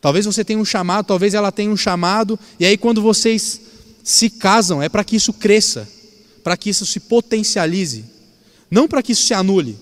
[0.00, 3.60] Talvez você tenha um chamado, talvez ela tenha um chamado, e aí quando vocês
[4.02, 5.88] se casam, é para que isso cresça,
[6.42, 8.04] para que isso se potencialize,
[8.70, 9.78] não para que isso se anule,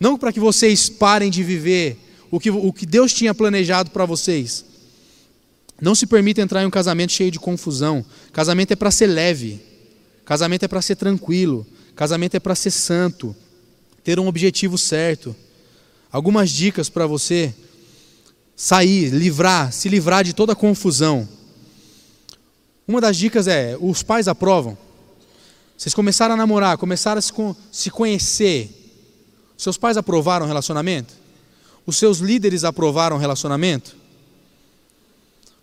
[0.00, 1.98] não para que vocês parem de viver
[2.30, 4.64] o que, o que Deus tinha planejado para vocês.
[5.80, 8.04] Não se permita entrar em um casamento cheio de confusão.
[8.32, 9.60] Casamento é para ser leve.
[10.24, 11.66] Casamento é para ser tranquilo.
[11.94, 13.34] Casamento é para ser santo.
[14.02, 15.34] Ter um objetivo certo.
[16.10, 17.54] Algumas dicas para você
[18.56, 21.28] sair, livrar, se livrar de toda confusão.
[22.86, 24.76] Uma das dicas é: os pais aprovam.
[25.76, 27.32] Vocês começaram a namorar, começaram a se,
[27.70, 28.74] se conhecer.
[29.56, 31.14] Seus pais aprovaram o relacionamento?
[31.86, 33.97] Os seus líderes aprovaram o relacionamento?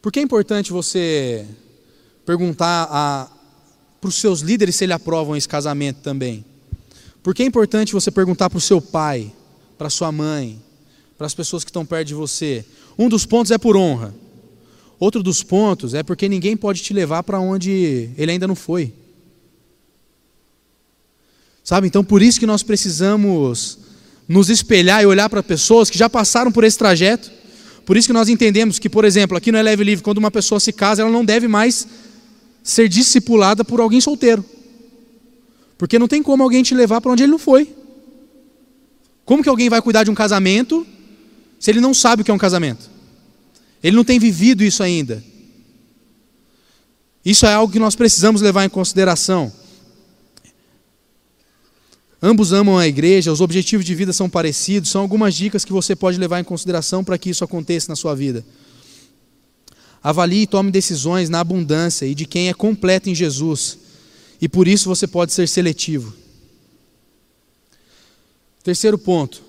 [0.05, 1.47] Por que é importante você
[2.27, 2.85] perguntar
[3.99, 6.45] para os seus líderes se eles aprovam esse casamento também?
[7.23, 9.33] Por que é importante você perguntar para o seu pai,
[9.79, 10.61] para sua mãe,
[11.17, 12.63] para as pessoas que estão perto de você?
[12.99, 14.13] Um dos pontos é por honra.
[14.99, 18.93] Outro dos pontos é porque ninguém pode te levar para onde ele ainda não foi.
[21.63, 21.87] Sabe?
[21.87, 23.79] Então por isso que nós precisamos
[24.27, 27.31] nos espelhar e olhar para pessoas que já passaram por esse trajeto
[27.85, 30.59] por isso que nós entendemos que, por exemplo, aqui no Eleve Livre, quando uma pessoa
[30.59, 31.87] se casa, ela não deve mais
[32.63, 34.43] ser discipulada por alguém solteiro.
[35.77, 37.73] Porque não tem como alguém te levar para onde ele não foi.
[39.23, 40.85] Como que alguém vai cuidar de um casamento
[41.59, 42.89] se ele não sabe o que é um casamento?
[43.83, 45.23] Ele não tem vivido isso ainda.
[47.23, 49.53] Isso é algo que nós precisamos levar em consideração.
[52.27, 55.95] Ambos amam a igreja, os objetivos de vida são parecidos, são algumas dicas que você
[55.95, 58.43] pode levar em consideração para que isso aconteça na sua vida.
[60.01, 63.77] Avalie e tome decisões na abundância e de quem é completo em Jesus,
[64.41, 66.15] e por isso você pode ser seletivo.
[68.63, 69.43] Terceiro ponto: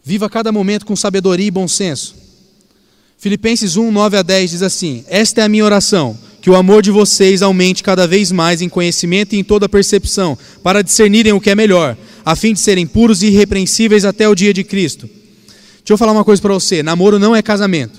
[0.00, 2.14] viva cada momento com sabedoria e bom senso.
[3.18, 6.16] Filipenses 1, 9 a 10 diz assim: Esta é a minha oração
[6.46, 10.38] que o amor de vocês aumente cada vez mais em conhecimento e em toda percepção,
[10.62, 14.34] para discernirem o que é melhor, a fim de serem puros e irrepreensíveis até o
[14.36, 15.08] dia de Cristo.
[15.08, 17.98] Deixa eu falar uma coisa para você: namoro não é casamento.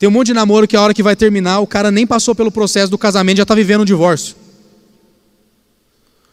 [0.00, 2.34] Tem um monte de namoro que a hora que vai terminar, o cara nem passou
[2.34, 4.34] pelo processo do casamento, já está vivendo um divórcio.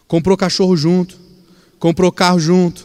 [0.07, 1.19] Comprou cachorro junto,
[1.77, 2.83] comprou carro junto,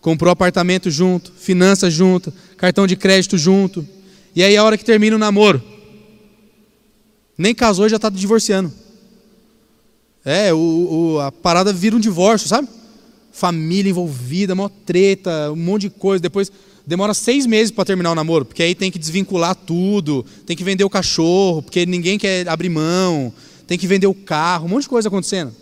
[0.00, 3.86] comprou apartamento junto, finanças junto, cartão de crédito junto.
[4.34, 5.62] E aí a hora que termina o namoro,
[7.40, 8.70] nem casou e já está divorciando.
[10.22, 12.68] É, o, o, a parada vira um divórcio, sabe?
[13.32, 16.20] Família envolvida, mó treta, um monte de coisa.
[16.20, 16.52] Depois
[16.86, 20.62] demora seis meses para terminar o namoro, porque aí tem que desvincular tudo, tem que
[20.62, 23.32] vender o cachorro, porque ninguém quer abrir mão,
[23.66, 25.54] tem que vender o carro, um monte de coisa acontecendo.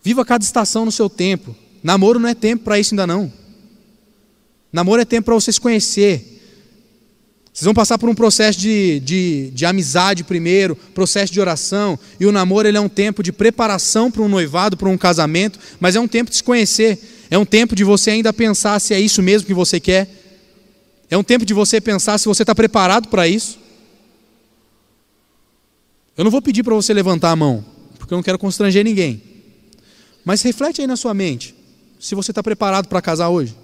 [0.00, 1.56] Viva cada estação no seu tempo.
[1.82, 3.32] Namoro não é tempo para isso ainda não.
[4.72, 6.41] Namoro é tempo para você se conhecer,
[7.52, 11.98] vocês vão passar por um processo de, de, de, amizade primeiro, processo de oração.
[12.18, 15.58] E o namoro ele é um tempo de preparação para um noivado, para um casamento,
[15.78, 16.98] mas é um tempo de se conhecer.
[17.30, 20.08] É um tempo de você ainda pensar se é isso mesmo que você quer.
[21.10, 23.58] É um tempo de você pensar se você está preparado para isso.
[26.16, 27.62] Eu não vou pedir para você levantar a mão,
[27.98, 29.22] porque eu não quero constranger ninguém.
[30.24, 31.54] Mas reflete aí na sua mente,
[32.00, 33.54] se você está preparado para casar hoje.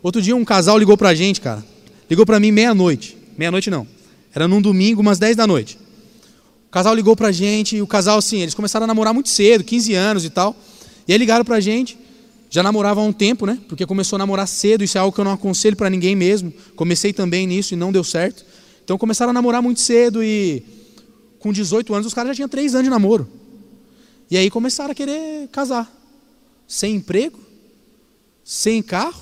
[0.00, 1.64] Outro dia um casal ligou para a gente, cara.
[2.08, 3.21] Ligou para mim meia-noite.
[3.42, 3.84] Meia-noite não.
[4.32, 5.76] Era num domingo, umas 10 da noite.
[6.68, 9.64] O casal ligou pra gente, e o casal, assim, eles começaram a namorar muito cedo,
[9.64, 10.54] 15 anos e tal.
[11.08, 11.98] E aí ligaram pra gente,
[12.48, 13.58] já namoravam há um tempo, né?
[13.68, 16.54] Porque começou a namorar cedo, isso é algo que eu não aconselho para ninguém mesmo.
[16.76, 18.46] Comecei também nisso e não deu certo.
[18.84, 20.62] Então começaram a namorar muito cedo e
[21.40, 23.28] com 18 anos os caras já tinham 3 anos de namoro.
[24.30, 25.92] E aí começaram a querer casar.
[26.68, 27.40] Sem emprego,
[28.44, 29.20] sem carro,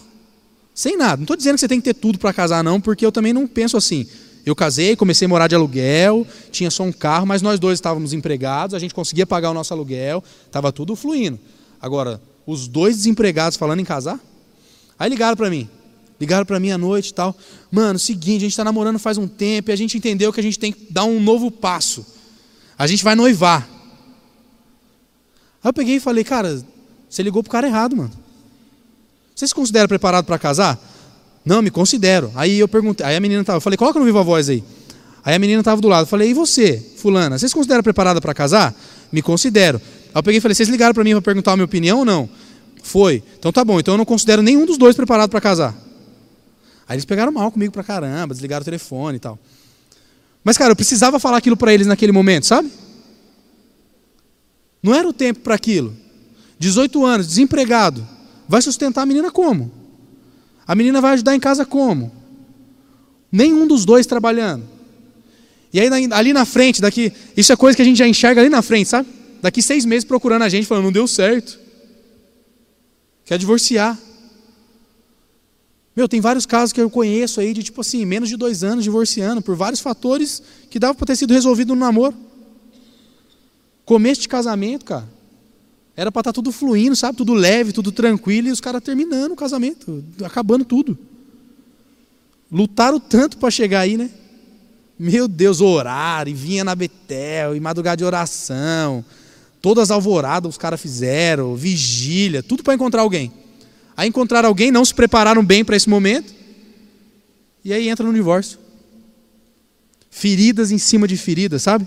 [0.80, 1.16] sem nada.
[1.16, 3.34] Não estou dizendo que você tem que ter tudo para casar, não, porque eu também
[3.34, 4.06] não penso assim.
[4.46, 8.14] Eu casei, comecei a morar de aluguel, tinha só um carro, mas nós dois estávamos
[8.14, 11.38] empregados, a gente conseguia pagar o nosso aluguel, estava tudo fluindo.
[11.82, 14.18] Agora, os dois desempregados falando em casar?
[14.98, 15.68] Aí ligaram para mim.
[16.18, 17.36] Ligaram para mim à noite e tal.
[17.70, 20.42] Mano, seguinte, a gente está namorando faz um tempo e a gente entendeu que a
[20.42, 22.06] gente tem que dar um novo passo.
[22.78, 23.68] A gente vai noivar.
[25.62, 26.64] Aí eu peguei e falei, cara,
[27.06, 28.29] você ligou pro cara errado, mano.
[29.40, 30.78] Você se considera preparado para casar?
[31.42, 32.30] Não, me considero.
[32.34, 34.62] Aí eu perguntei, aí a menina tava, eu falei, coloca no viva voz aí.
[35.24, 38.20] Aí a menina estava do lado, eu falei, e você, fulana, você se considera preparada
[38.20, 38.74] para casar?
[39.10, 39.80] Me considero.
[40.08, 42.04] Aí eu peguei e falei, vocês ligaram para mim para perguntar a minha opinião ou
[42.04, 42.28] não?
[42.82, 43.22] Foi.
[43.38, 45.74] Então tá bom, então eu não considero nenhum dos dois preparado para casar.
[46.86, 49.38] Aí eles pegaram mal comigo pra caramba, desligaram o telefone e tal.
[50.44, 52.70] Mas cara, eu precisava falar aquilo para eles naquele momento, sabe?
[54.82, 55.96] Não era o tempo para aquilo.
[56.58, 58.19] 18 anos, desempregado.
[58.50, 59.70] Vai sustentar a menina como?
[60.66, 62.10] A menina vai ajudar em casa como?
[63.30, 64.64] Nenhum dos dois trabalhando.
[65.72, 68.50] E aí ali na frente, daqui, isso é coisa que a gente já enxerga ali
[68.50, 69.08] na frente, sabe?
[69.40, 71.60] Daqui seis meses procurando a gente, falando, não deu certo.
[73.24, 73.96] Quer divorciar.
[75.94, 78.82] Meu, tem vários casos que eu conheço aí de tipo assim, menos de dois anos
[78.82, 82.16] divorciando, por vários fatores que dava para ter sido resolvido no namoro.
[83.84, 85.19] Começo de casamento, cara.
[86.00, 87.18] Era para estar tá tudo fluindo, sabe?
[87.18, 90.98] Tudo leve, tudo tranquilo, e os caras terminando o casamento, acabando tudo.
[92.50, 94.08] Lutaram tanto para chegar aí, né?
[94.98, 99.04] Meu Deus, orar, e vinha na Betel, e madrugada de oração.
[99.60, 103.30] Todas as alvoradas os caras fizeram, vigília, tudo para encontrar alguém.
[103.94, 106.32] Aí encontraram alguém, não se prepararam bem para esse momento,
[107.62, 108.58] e aí entra no divórcio.
[110.10, 111.86] Feridas em cima de feridas, sabe?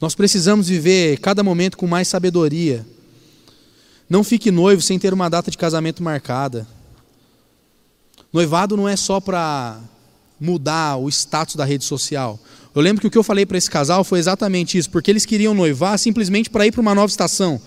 [0.00, 2.86] Nós precisamos viver cada momento com mais sabedoria.
[4.08, 6.66] Não fique noivo sem ter uma data de casamento marcada.
[8.32, 9.80] Noivado não é só para
[10.40, 12.38] mudar o status da rede social.
[12.74, 15.26] Eu lembro que o que eu falei para esse casal foi exatamente isso, porque eles
[15.26, 17.60] queriam noivar simplesmente para ir para uma nova estação.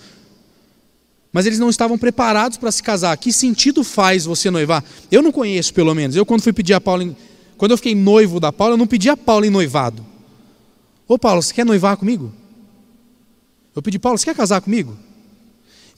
[1.32, 3.16] Mas eles não estavam preparados para se casar.
[3.16, 4.82] Que sentido faz você noivar?
[5.10, 6.16] Eu não conheço, pelo menos.
[6.16, 7.16] Eu, quando fui pedir a Paula, em...
[7.56, 10.11] quando eu fiquei noivo da Paula, eu não pedi a Paula em noivado.
[11.12, 12.32] Ô Paulo, você quer noivar comigo?
[13.76, 14.96] Eu pedi, Paulo, você quer casar comigo?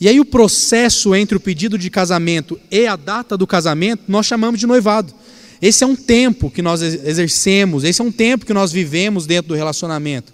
[0.01, 4.27] E aí o processo entre o pedido de casamento e a data do casamento, nós
[4.27, 5.15] chamamos de noivado.
[5.63, 9.51] Esse é um tempo que nós exercemos, esse é um tempo que nós vivemos dentro
[9.51, 10.33] do relacionamento.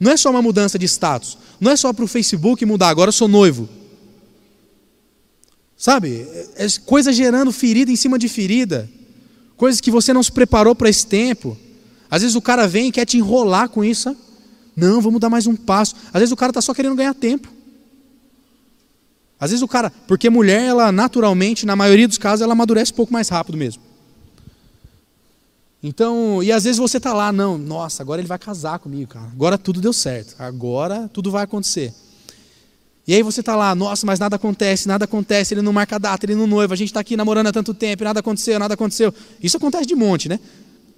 [0.00, 3.10] Não é só uma mudança de status, não é só para o Facebook mudar, agora
[3.10, 3.68] eu sou noivo.
[5.76, 6.26] Sabe?
[6.56, 8.90] É coisa gerando ferida em cima de ferida,
[9.56, 11.56] coisas que você não se preparou para esse tempo.
[12.14, 14.16] Às vezes o cara vem e quer te enrolar com isso.
[14.76, 15.96] Não, vamos dar mais um passo.
[16.12, 17.48] Às vezes o cara está só querendo ganhar tempo.
[19.40, 22.94] Às vezes o cara, porque mulher, ela naturalmente, na maioria dos casos, ela amadurece um
[22.94, 23.82] pouco mais rápido mesmo.
[25.82, 29.26] Então, e às vezes você está lá, não, nossa, agora ele vai casar comigo, cara.
[29.26, 30.36] Agora tudo deu certo.
[30.38, 31.92] Agora tudo vai acontecer.
[33.08, 36.24] E aí você está lá, nossa, mas nada acontece, nada acontece, ele não marca data,
[36.24, 39.12] ele não noiva, a gente está aqui namorando há tanto tempo, nada aconteceu, nada aconteceu.
[39.42, 40.38] Isso acontece de monte, né?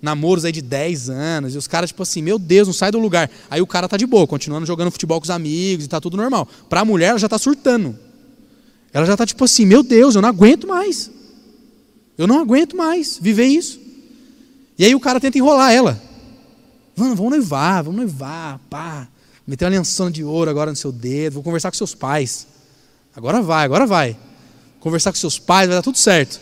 [0.00, 2.98] Namoros aí de 10 anos, e os caras, tipo assim, meu Deus, não sai do
[2.98, 3.30] lugar.
[3.50, 6.16] Aí o cara tá de boa, continuando jogando futebol com os amigos e tá tudo
[6.16, 6.48] normal.
[6.68, 7.96] Pra mulher, ela já tá surtando.
[8.92, 11.10] Ela já tá tipo assim, meu Deus, eu não aguento mais.
[12.16, 13.80] Eu não aguento mais viver isso.
[14.78, 16.00] E aí o cara tenta enrolar ela.
[16.94, 19.08] Vamos, vamos noivar, vamos noivar, pá.
[19.46, 22.46] Meter uma aliança de ouro agora no seu dedo, vou conversar com seus pais.
[23.14, 24.16] Agora vai, agora vai.
[24.80, 26.40] Conversar com seus pais, vai dar tudo certo.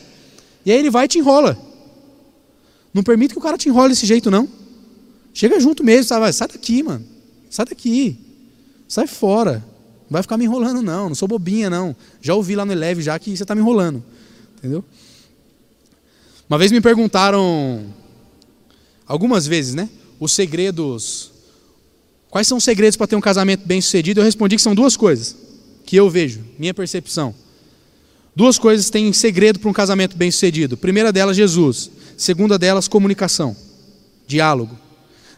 [0.64, 1.58] E aí ele vai e te enrola.
[2.94, 4.48] Não permite que o cara te enrole desse jeito, não.
[5.34, 6.32] Chega junto mesmo, sabe?
[6.32, 7.04] Sai daqui, mano.
[7.50, 8.16] Sai daqui.
[8.86, 9.64] Sai fora.
[10.04, 11.08] Não vai ficar me enrolando, não.
[11.08, 11.96] Não sou bobinha, não.
[12.20, 14.02] Já ouvi lá no Eleve já que você está me enrolando.
[14.58, 14.84] Entendeu?
[16.48, 17.84] Uma vez me perguntaram,
[19.06, 19.88] algumas vezes, né?
[20.20, 21.32] Os segredos.
[22.30, 24.20] Quais são os segredos para ter um casamento bem sucedido?
[24.20, 25.36] Eu respondi que são duas coisas
[25.84, 27.34] que eu vejo, minha percepção.
[28.36, 30.76] Duas coisas têm segredo para um casamento bem sucedido.
[30.76, 31.90] Primeira delas, Jesus.
[32.16, 33.56] Segunda delas, comunicação,
[34.26, 34.76] diálogo.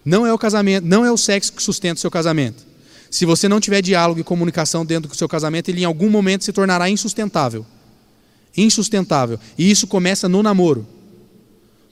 [0.04, 2.64] Não é o casamento, não é o sexo que sustenta o seu casamento.
[3.10, 6.44] Se você não tiver diálogo e comunicação dentro do seu casamento, ele em algum momento
[6.44, 7.66] se tornará insustentável.
[8.56, 9.38] Insustentável.
[9.58, 10.86] E isso começa no namoro.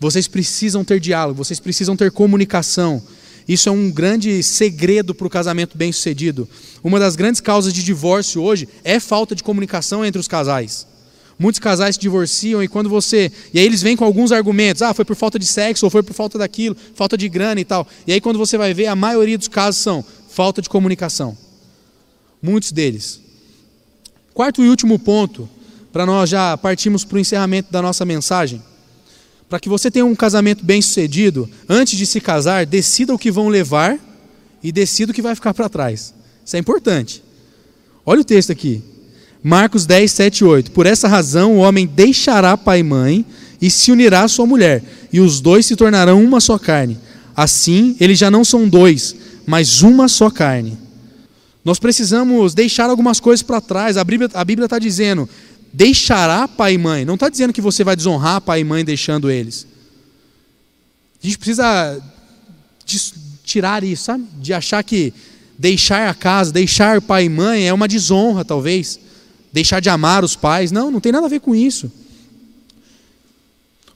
[0.00, 3.02] Vocês precisam ter diálogo, vocês precisam ter comunicação.
[3.46, 6.48] Isso é um grande segredo para o casamento bem-sucedido.
[6.82, 10.86] Uma das grandes causas de divórcio hoje é falta de comunicação entre os casais.
[11.38, 13.30] Muitos casais se divorciam e quando você.
[13.52, 14.82] E aí eles vêm com alguns argumentos.
[14.82, 17.64] Ah, foi por falta de sexo, ou foi por falta daquilo, falta de grana e
[17.64, 17.86] tal.
[18.06, 21.36] E aí quando você vai ver, a maioria dos casos são falta de comunicação.
[22.42, 23.20] Muitos deles.
[24.32, 25.48] Quarto e último ponto,
[25.92, 28.62] para nós já partirmos para o encerramento da nossa mensagem.
[29.48, 33.30] Para que você tenha um casamento bem sucedido, antes de se casar, decida o que
[33.30, 33.98] vão levar
[34.62, 36.14] e decida o que vai ficar para trás.
[36.44, 37.22] Isso é importante.
[38.04, 38.82] Olha o texto aqui.
[39.46, 40.70] Marcos 10, 7 e 8.
[40.70, 43.26] Por essa razão o homem deixará pai e mãe
[43.60, 44.82] e se unirá à sua mulher,
[45.12, 46.98] e os dois se tornarão uma só carne.
[47.36, 49.14] Assim, eles já não são dois,
[49.46, 50.78] mas uma só carne.
[51.62, 53.96] Nós precisamos deixar algumas coisas para trás.
[53.98, 55.28] A Bíblia está dizendo:
[55.72, 57.04] deixará pai e mãe.
[57.04, 59.66] Não está dizendo que você vai desonrar pai e mãe deixando eles.
[61.22, 62.02] A gente precisa
[63.44, 64.24] tirar isso, sabe?
[64.40, 65.12] De achar que
[65.58, 69.00] deixar a casa, deixar pai e mãe é uma desonra, talvez.
[69.54, 70.72] Deixar de amar os pais.
[70.72, 71.88] Não, não tem nada a ver com isso.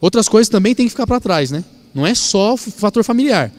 [0.00, 1.64] Outras coisas também tem que ficar para trás, né?
[1.92, 3.52] Não é só o fator familiar.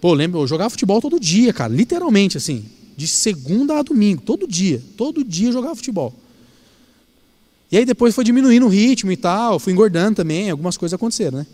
[0.00, 2.64] Pô, lembra, eu jogava futebol todo dia, cara, literalmente assim,
[2.96, 6.14] de segunda a domingo, todo dia, todo dia eu jogava futebol.
[7.72, 11.38] E aí depois foi diminuindo o ritmo e tal, fui engordando também, algumas coisas aconteceram,
[11.38, 11.46] né?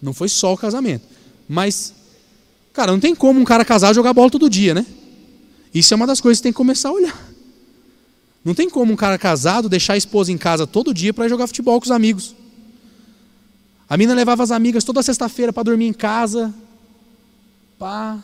[0.00, 1.02] Não foi só o casamento.
[1.48, 1.92] Mas,
[2.72, 4.86] cara, não tem como um cara casar jogar bola todo dia, né?
[5.74, 7.29] Isso é uma das coisas que tem que começar a olhar.
[8.44, 11.46] Não tem como um cara casado deixar a esposa em casa todo dia para jogar
[11.46, 12.34] futebol com os amigos.
[13.88, 16.54] A mina levava as amigas toda sexta-feira para dormir em casa.
[17.78, 18.18] Pá,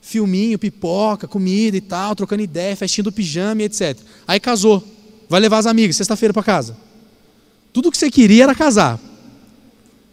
[0.00, 3.98] filminho, pipoca, comida e tal, trocando ideia, festinha do pijama e etc.
[4.26, 4.84] Aí casou.
[5.28, 6.76] Vai levar as amigas sexta-feira para casa.
[7.72, 9.00] Tudo que você queria era casar.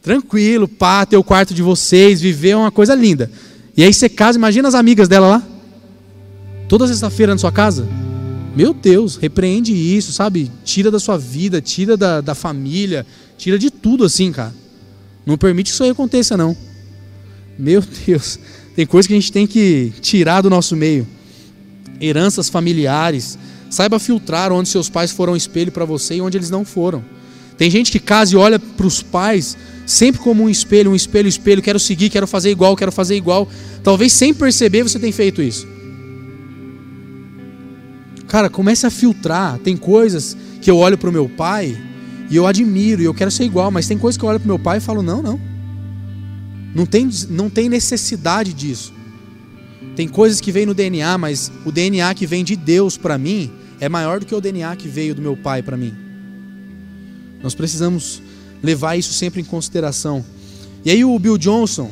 [0.01, 3.29] Tranquilo, pá, ter o quarto de vocês, viver uma coisa linda.
[3.75, 5.43] E aí você casa, imagina as amigas dela lá.
[6.69, 7.98] Toda sexta-feira na sua casa.
[8.55, 10.51] Meu Deus, repreende isso, sabe?
[10.63, 13.05] Tira da sua vida, tira da, da família,
[13.37, 14.53] tira de tudo assim, cara.
[15.25, 16.57] Não permite que isso aí aconteça, não.
[17.57, 18.39] Meu Deus,
[18.75, 21.07] tem coisa que a gente tem que tirar do nosso meio.
[22.01, 23.37] Heranças familiares.
[23.69, 27.03] Saiba filtrar onde seus pais foram espelho para você e onde eles não foram.
[27.57, 31.27] Tem gente que casa e olha para os pais sempre como um espelho, um espelho,
[31.27, 31.61] espelho.
[31.61, 33.47] Quero seguir, quero fazer igual, quero fazer igual.
[33.83, 35.67] Talvez sem perceber você tem feito isso.
[38.29, 39.57] Cara, comece a filtrar.
[39.57, 41.75] Tem coisas que eu olho para o meu pai
[42.29, 44.47] e eu admiro, e eu quero ser igual, mas tem coisas que eu olho para
[44.47, 45.41] meu pai e falo: não, não.
[46.73, 48.93] Não tem, não tem necessidade disso.
[49.95, 53.51] Tem coisas que vêm no DNA, mas o DNA que vem de Deus para mim
[53.79, 55.93] é maior do que o DNA que veio do meu pai para mim.
[57.41, 58.21] Nós precisamos
[58.61, 60.23] levar isso sempre em consideração.
[60.85, 61.89] E aí o Bill Johnson,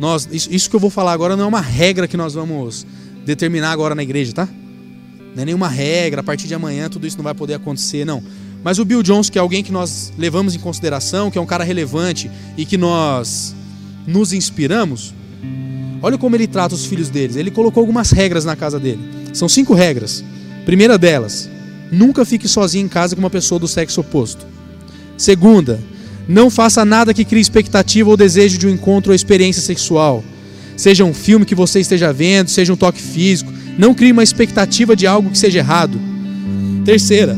[0.00, 2.86] nós, isso, isso que eu vou falar agora não é uma regra que nós vamos
[3.26, 4.48] determinar agora na igreja, tá?
[5.34, 8.22] Não é nenhuma regra, a partir de amanhã tudo isso não vai poder acontecer, não.
[8.62, 11.46] Mas o Bill Jones, que é alguém que nós levamos em consideração, que é um
[11.46, 13.54] cara relevante e que nós
[14.06, 15.14] nos inspiramos,
[16.02, 17.36] olha como ele trata os filhos deles.
[17.36, 19.00] Ele colocou algumas regras na casa dele.
[19.32, 20.22] São cinco regras.
[20.66, 21.48] Primeira delas,
[21.90, 24.46] nunca fique sozinho em casa com uma pessoa do sexo oposto.
[25.16, 25.80] Segunda,
[26.28, 30.22] não faça nada que crie expectativa ou desejo de um encontro ou experiência sexual.
[30.76, 33.52] Seja um filme que você esteja vendo, seja um toque físico.
[33.80, 35.98] Não crie uma expectativa de algo que seja errado.
[36.84, 37.36] Terceira,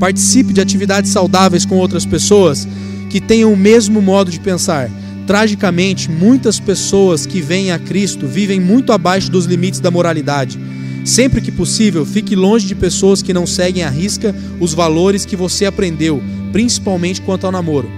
[0.00, 2.66] Participe de atividades saudáveis com outras pessoas
[3.10, 4.90] que tenham o mesmo modo de pensar.
[5.26, 10.58] Tragicamente, muitas pessoas que vêm a Cristo vivem muito abaixo dos limites da moralidade.
[11.04, 15.36] Sempre que possível, fique longe de pessoas que não seguem à risca os valores que
[15.36, 17.90] você aprendeu, principalmente quanto ao namoro.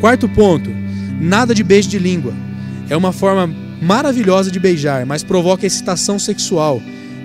[0.00, 0.70] Quarto ponto:
[1.20, 2.32] nada de beijo de língua.
[2.88, 6.80] É uma forma maravilhosa de beijar, mas provoca excitação sexual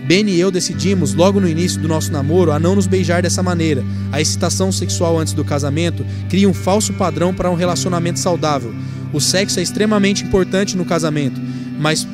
[0.06, 3.42] Ben e eu decidimos, logo no início do nosso namoro, a não nos beijar dessa
[3.42, 3.84] maneira.
[4.12, 8.72] A excitação sexual antes do casamento cria um falso padrão para um relacionamento saudável.
[9.12, 11.42] O sexo é extremamente importante no casamento,
[11.80, 12.08] mas,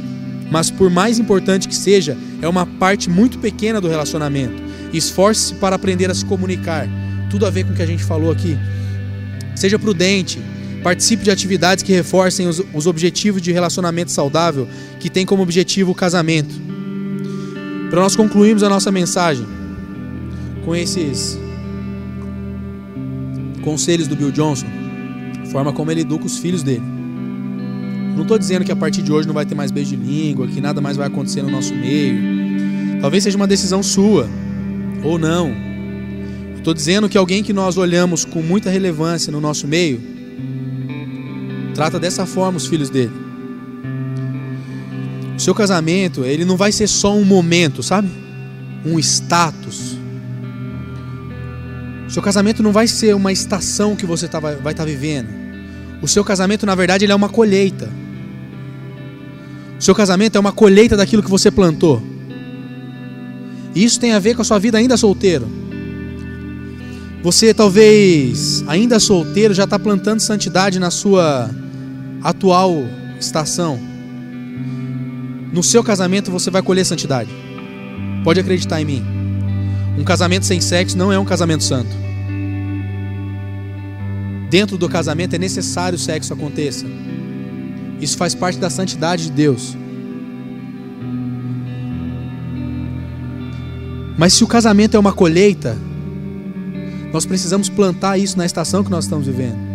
[0.50, 4.64] mas por mais importante que seja, é uma parte muito pequena do relacionamento.
[4.94, 6.88] Esforce-se para aprender a se comunicar.
[7.30, 8.58] Tudo a ver com o que a gente falou aqui.
[9.54, 10.40] Seja prudente,
[10.84, 14.68] Participe de atividades que reforcem os, os, objetivos de relacionamento saudável,
[15.00, 16.71] que tem como objetivo o casamento.
[17.92, 19.46] Para nós concluirmos a nossa mensagem
[20.64, 21.38] com esses
[23.62, 24.66] conselhos do Bill Johnson,
[25.52, 26.84] forma como ele educa os filhos dele.
[28.16, 30.48] Não estou dizendo que a partir de hoje não vai ter mais beijo de língua,
[30.48, 33.02] que nada mais vai acontecer no nosso meio.
[33.02, 34.26] Talvez seja uma decisão sua,
[35.04, 35.52] ou não.
[36.56, 40.00] Estou dizendo que alguém que nós olhamos com muita relevância no nosso meio,
[41.76, 43.21] trata dessa forma os filhos dele.
[45.42, 48.08] Seu casamento, ele não vai ser só um momento, sabe?
[48.86, 49.98] Um status.
[52.08, 55.30] Seu casamento não vai ser uma estação que você tá, vai estar tá vivendo.
[56.00, 57.90] O seu casamento, na verdade, ele é uma colheita.
[59.80, 62.04] O seu casamento é uma colheita daquilo que você plantou.
[63.74, 65.50] E isso tem a ver com a sua vida ainda solteiro.
[67.24, 71.50] Você talvez ainda solteiro já está plantando santidade na sua
[72.22, 72.86] atual
[73.20, 73.91] estação,
[75.52, 77.30] no seu casamento você vai colher santidade.
[78.24, 79.04] Pode acreditar em mim.
[79.98, 81.90] Um casamento sem sexo não é um casamento santo.
[84.50, 86.86] Dentro do casamento é necessário o sexo aconteça.
[88.00, 89.78] Isso faz parte da santidade de Deus.
[94.18, 95.78] Mas se o casamento é uma colheita,
[97.12, 99.71] nós precisamos plantar isso na estação que nós estamos vivendo.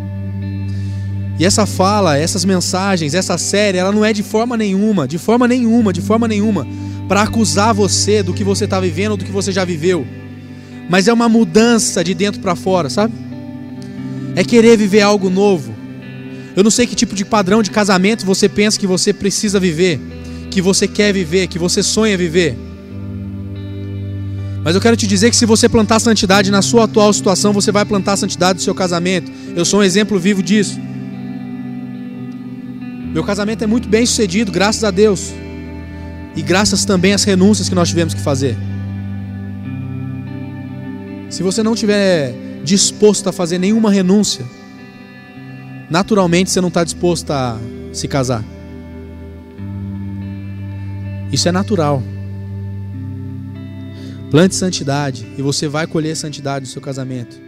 [1.38, 5.46] E essa fala, essas mensagens, essa série, ela não é de forma nenhuma, de forma
[5.46, 6.66] nenhuma, de forma nenhuma,
[7.06, 10.06] para acusar você do que você está vivendo ou do que você já viveu.
[10.88, 13.12] Mas é uma mudança de dentro para fora, sabe?
[14.34, 15.74] É querer viver algo novo.
[16.54, 20.00] Eu não sei que tipo de padrão de casamento você pensa que você precisa viver,
[20.50, 22.56] que você quer viver, que você sonha viver.
[24.64, 27.70] Mas eu quero te dizer que se você plantar santidade na sua atual situação, você
[27.70, 29.30] vai plantar santidade no seu casamento.
[29.54, 30.85] Eu sou um exemplo vivo disso.
[33.16, 35.32] Meu casamento é muito bem sucedido, graças a Deus.
[36.36, 38.54] E graças também às renúncias que nós tivemos que fazer.
[41.30, 44.44] Se você não tiver disposto a fazer nenhuma renúncia,
[45.88, 47.58] naturalmente você não está disposto a
[47.90, 48.44] se casar.
[51.32, 52.02] Isso é natural.
[54.30, 57.40] Plante santidade e você vai colher santidade no seu casamento.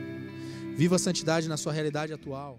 [0.78, 2.58] Viva a santidade na sua realidade atual.